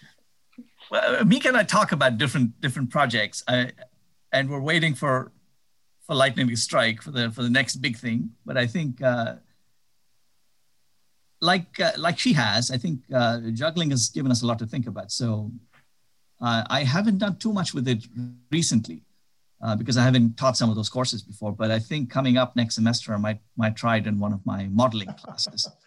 well, 0.90 1.24
Mika 1.24 1.48
and 1.48 1.56
I 1.56 1.62
talk 1.62 1.92
about 1.92 2.18
different 2.18 2.60
different 2.60 2.90
projects, 2.90 3.44
I, 3.46 3.70
and 4.32 4.50
we're 4.50 4.60
waiting 4.60 4.94
for 4.94 5.30
for 6.06 6.16
lightning 6.16 6.48
to 6.48 6.56
strike 6.56 7.02
for 7.02 7.12
the 7.12 7.30
for 7.30 7.44
the 7.44 7.50
next 7.50 7.76
big 7.76 7.96
thing. 7.96 8.30
But 8.44 8.56
I 8.56 8.66
think, 8.66 9.00
uh, 9.00 9.36
like 11.40 11.78
uh, 11.78 11.92
like 11.96 12.18
she 12.18 12.32
has, 12.32 12.72
I 12.72 12.78
think 12.78 13.02
uh, 13.14 13.40
juggling 13.52 13.90
has 13.90 14.08
given 14.08 14.32
us 14.32 14.42
a 14.42 14.46
lot 14.46 14.58
to 14.58 14.66
think 14.66 14.88
about. 14.88 15.12
So 15.12 15.52
uh, 16.40 16.64
I 16.68 16.84
haven't 16.84 17.18
done 17.18 17.36
too 17.36 17.52
much 17.52 17.74
with 17.74 17.86
it 17.86 18.06
recently 18.50 19.02
uh, 19.62 19.76
because 19.76 19.96
I 19.96 20.04
haven't 20.04 20.36
taught 20.36 20.56
some 20.56 20.70
of 20.70 20.76
those 20.76 20.88
courses 20.88 21.22
before. 21.22 21.52
But 21.52 21.70
I 21.70 21.78
think 21.78 22.10
coming 22.10 22.36
up 22.36 22.56
next 22.56 22.74
semester, 22.74 23.12
I 23.12 23.18
might 23.18 23.40
might 23.56 23.76
try 23.76 23.98
it 23.98 24.06
in 24.06 24.18
one 24.18 24.32
of 24.32 24.44
my 24.44 24.66
modeling 24.66 25.12
classes. 25.14 25.68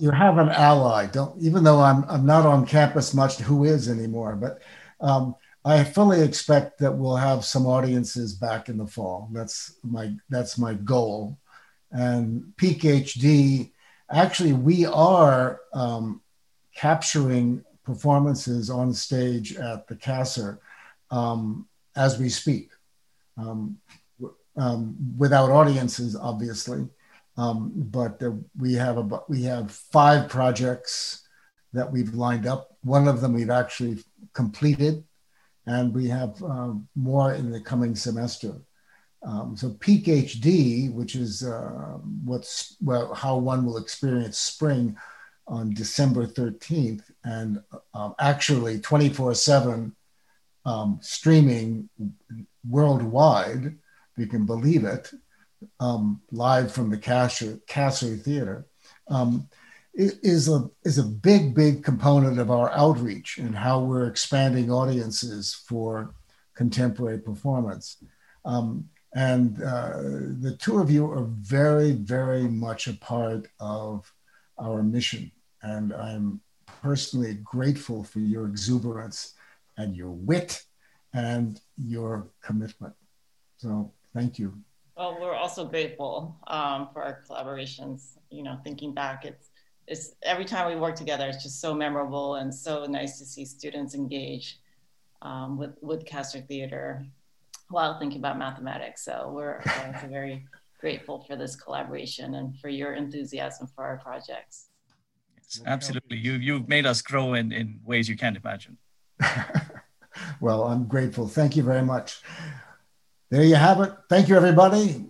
You 0.00 0.12
have 0.12 0.38
an 0.38 0.50
ally, 0.50 1.06
don't 1.06 1.42
even 1.42 1.64
though 1.64 1.80
I'm 1.80 2.04
I'm 2.08 2.24
not 2.24 2.46
on 2.46 2.64
campus 2.66 3.14
much. 3.14 3.38
Who 3.38 3.64
is 3.64 3.88
anymore? 3.88 4.36
But 4.36 4.62
um, 5.00 5.34
I 5.64 5.82
fully 5.82 6.22
expect 6.22 6.78
that 6.78 6.92
we'll 6.92 7.16
have 7.16 7.44
some 7.44 7.66
audiences 7.66 8.34
back 8.34 8.68
in 8.68 8.78
the 8.78 8.86
fall. 8.86 9.28
That's 9.32 9.74
my 9.82 10.14
that's 10.28 10.56
my 10.56 10.74
goal. 10.74 11.36
And 11.90 12.56
Peak 12.56 12.82
HD, 12.82 13.72
actually, 14.10 14.52
we 14.52 14.86
are 14.86 15.62
um, 15.72 16.20
capturing 16.76 17.64
performances 17.88 18.68
on 18.68 18.92
stage 18.92 19.56
at 19.56 19.86
the 19.86 19.96
Kasser 19.96 20.58
um, 21.10 21.66
as 21.96 22.18
we 22.18 22.28
speak, 22.28 22.68
um, 23.38 23.78
um, 24.58 24.94
without 25.16 25.50
audiences, 25.50 26.14
obviously. 26.14 26.86
Um, 27.38 27.72
but 27.74 28.22
we 28.58 28.74
have 28.74 28.98
a, 28.98 29.22
we 29.26 29.42
have 29.44 29.70
five 29.70 30.28
projects 30.28 31.26
that 31.72 31.90
we've 31.90 32.12
lined 32.12 32.46
up. 32.46 32.76
One 32.82 33.08
of 33.08 33.22
them 33.22 33.32
we've 33.32 33.58
actually 33.62 34.04
completed, 34.34 35.02
and 35.64 35.94
we 35.94 36.08
have 36.08 36.42
uh, 36.42 36.74
more 36.94 37.32
in 37.32 37.50
the 37.50 37.62
coming 37.62 37.94
semester. 37.96 38.52
Um, 39.22 39.56
so 39.56 39.70
Peak 39.80 40.04
HD, 40.04 40.92
which 40.92 41.14
is 41.14 41.42
uh, 41.42 41.96
what's 42.24 42.76
well, 42.82 43.14
how 43.14 43.38
one 43.38 43.64
will 43.64 43.78
experience 43.78 44.36
spring 44.36 44.96
on 45.48 45.72
December 45.74 46.26
13th, 46.26 47.02
and 47.24 47.62
um, 47.94 48.14
actually 48.18 48.78
24 48.78 49.34
7 49.34 49.94
um, 50.64 50.98
streaming 51.00 51.88
worldwide, 52.68 53.64
if 53.66 54.18
you 54.18 54.26
can 54.26 54.44
believe 54.44 54.84
it, 54.84 55.10
um, 55.80 56.20
live 56.30 56.70
from 56.70 56.90
the 56.90 56.98
Kasser, 56.98 57.58
Kasser 57.66 58.16
Theater, 58.16 58.66
um, 59.08 59.48
is 59.94 60.48
a, 60.48 60.70
is 60.84 60.98
a 60.98 61.02
big, 61.02 61.54
big 61.54 61.82
component 61.82 62.38
of 62.38 62.50
our 62.50 62.70
outreach 62.70 63.38
and 63.38 63.56
how 63.56 63.80
we're 63.80 64.06
expanding 64.06 64.70
audiences 64.70 65.54
for 65.66 66.14
contemporary 66.54 67.18
performance. 67.18 67.96
Um, 68.44 68.88
and 69.14 69.60
uh, 69.62 69.96
the 70.40 70.56
two 70.60 70.78
of 70.78 70.90
you 70.90 71.10
are 71.10 71.24
very, 71.24 71.92
very 71.92 72.42
much 72.42 72.86
a 72.86 72.92
part 72.92 73.48
of 73.58 74.12
our 74.58 74.82
mission 74.82 75.32
and 75.62 75.92
I'm 75.92 76.40
personally 76.82 77.34
grateful 77.44 78.04
for 78.04 78.20
your 78.20 78.46
exuberance 78.46 79.34
and 79.76 79.96
your 79.96 80.10
wit 80.10 80.64
and 81.14 81.60
your 81.76 82.28
commitment. 82.42 82.94
So 83.56 83.92
thank 84.14 84.38
you. 84.38 84.54
Well, 84.96 85.18
we're 85.20 85.34
also 85.34 85.64
grateful 85.64 86.36
um, 86.48 86.88
for 86.92 87.02
our 87.02 87.22
collaborations. 87.28 88.18
You 88.30 88.42
know, 88.42 88.58
thinking 88.64 88.92
back, 88.92 89.24
it's 89.24 89.50
it's 89.86 90.14
every 90.22 90.44
time 90.44 90.68
we 90.68 90.78
work 90.78 90.96
together, 90.96 91.26
it's 91.28 91.42
just 91.42 91.60
so 91.60 91.74
memorable 91.74 92.34
and 92.34 92.54
so 92.54 92.84
nice 92.84 93.18
to 93.18 93.24
see 93.24 93.44
students 93.44 93.94
engage 93.94 94.58
um, 95.22 95.56
with 95.56 95.76
with 95.80 96.04
Kasser 96.04 96.40
Theater 96.46 97.06
while 97.70 97.98
thinking 97.98 98.18
about 98.18 98.38
mathematics. 98.38 99.04
So 99.04 99.30
we're 99.32 99.62
very 100.08 100.44
grateful 100.80 101.24
for 101.26 101.36
this 101.36 101.56
collaboration 101.56 102.34
and 102.34 102.58
for 102.58 102.68
your 102.68 102.94
enthusiasm 102.94 103.68
for 103.74 103.84
our 103.84 103.98
projects 103.98 104.68
absolutely. 105.66 106.18
You 106.18 106.32
you've 106.34 106.68
made 106.68 106.86
us 106.86 107.02
grow 107.02 107.34
in 107.34 107.52
in 107.52 107.80
ways 107.84 108.08
you 108.08 108.16
can't 108.16 108.36
imagine. 108.36 108.76
well, 110.40 110.64
I'm 110.64 110.84
grateful. 110.86 111.28
Thank 111.28 111.56
you 111.56 111.62
very 111.62 111.82
much. 111.82 112.20
There 113.30 113.44
you 113.44 113.56
have 113.56 113.80
it. 113.80 113.92
Thank 114.08 114.28
you, 114.28 114.36
everybody. 114.36 115.04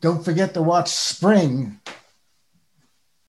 Don't 0.00 0.24
forget 0.24 0.54
to 0.54 0.62
watch 0.62 0.88
Spring 0.90 1.80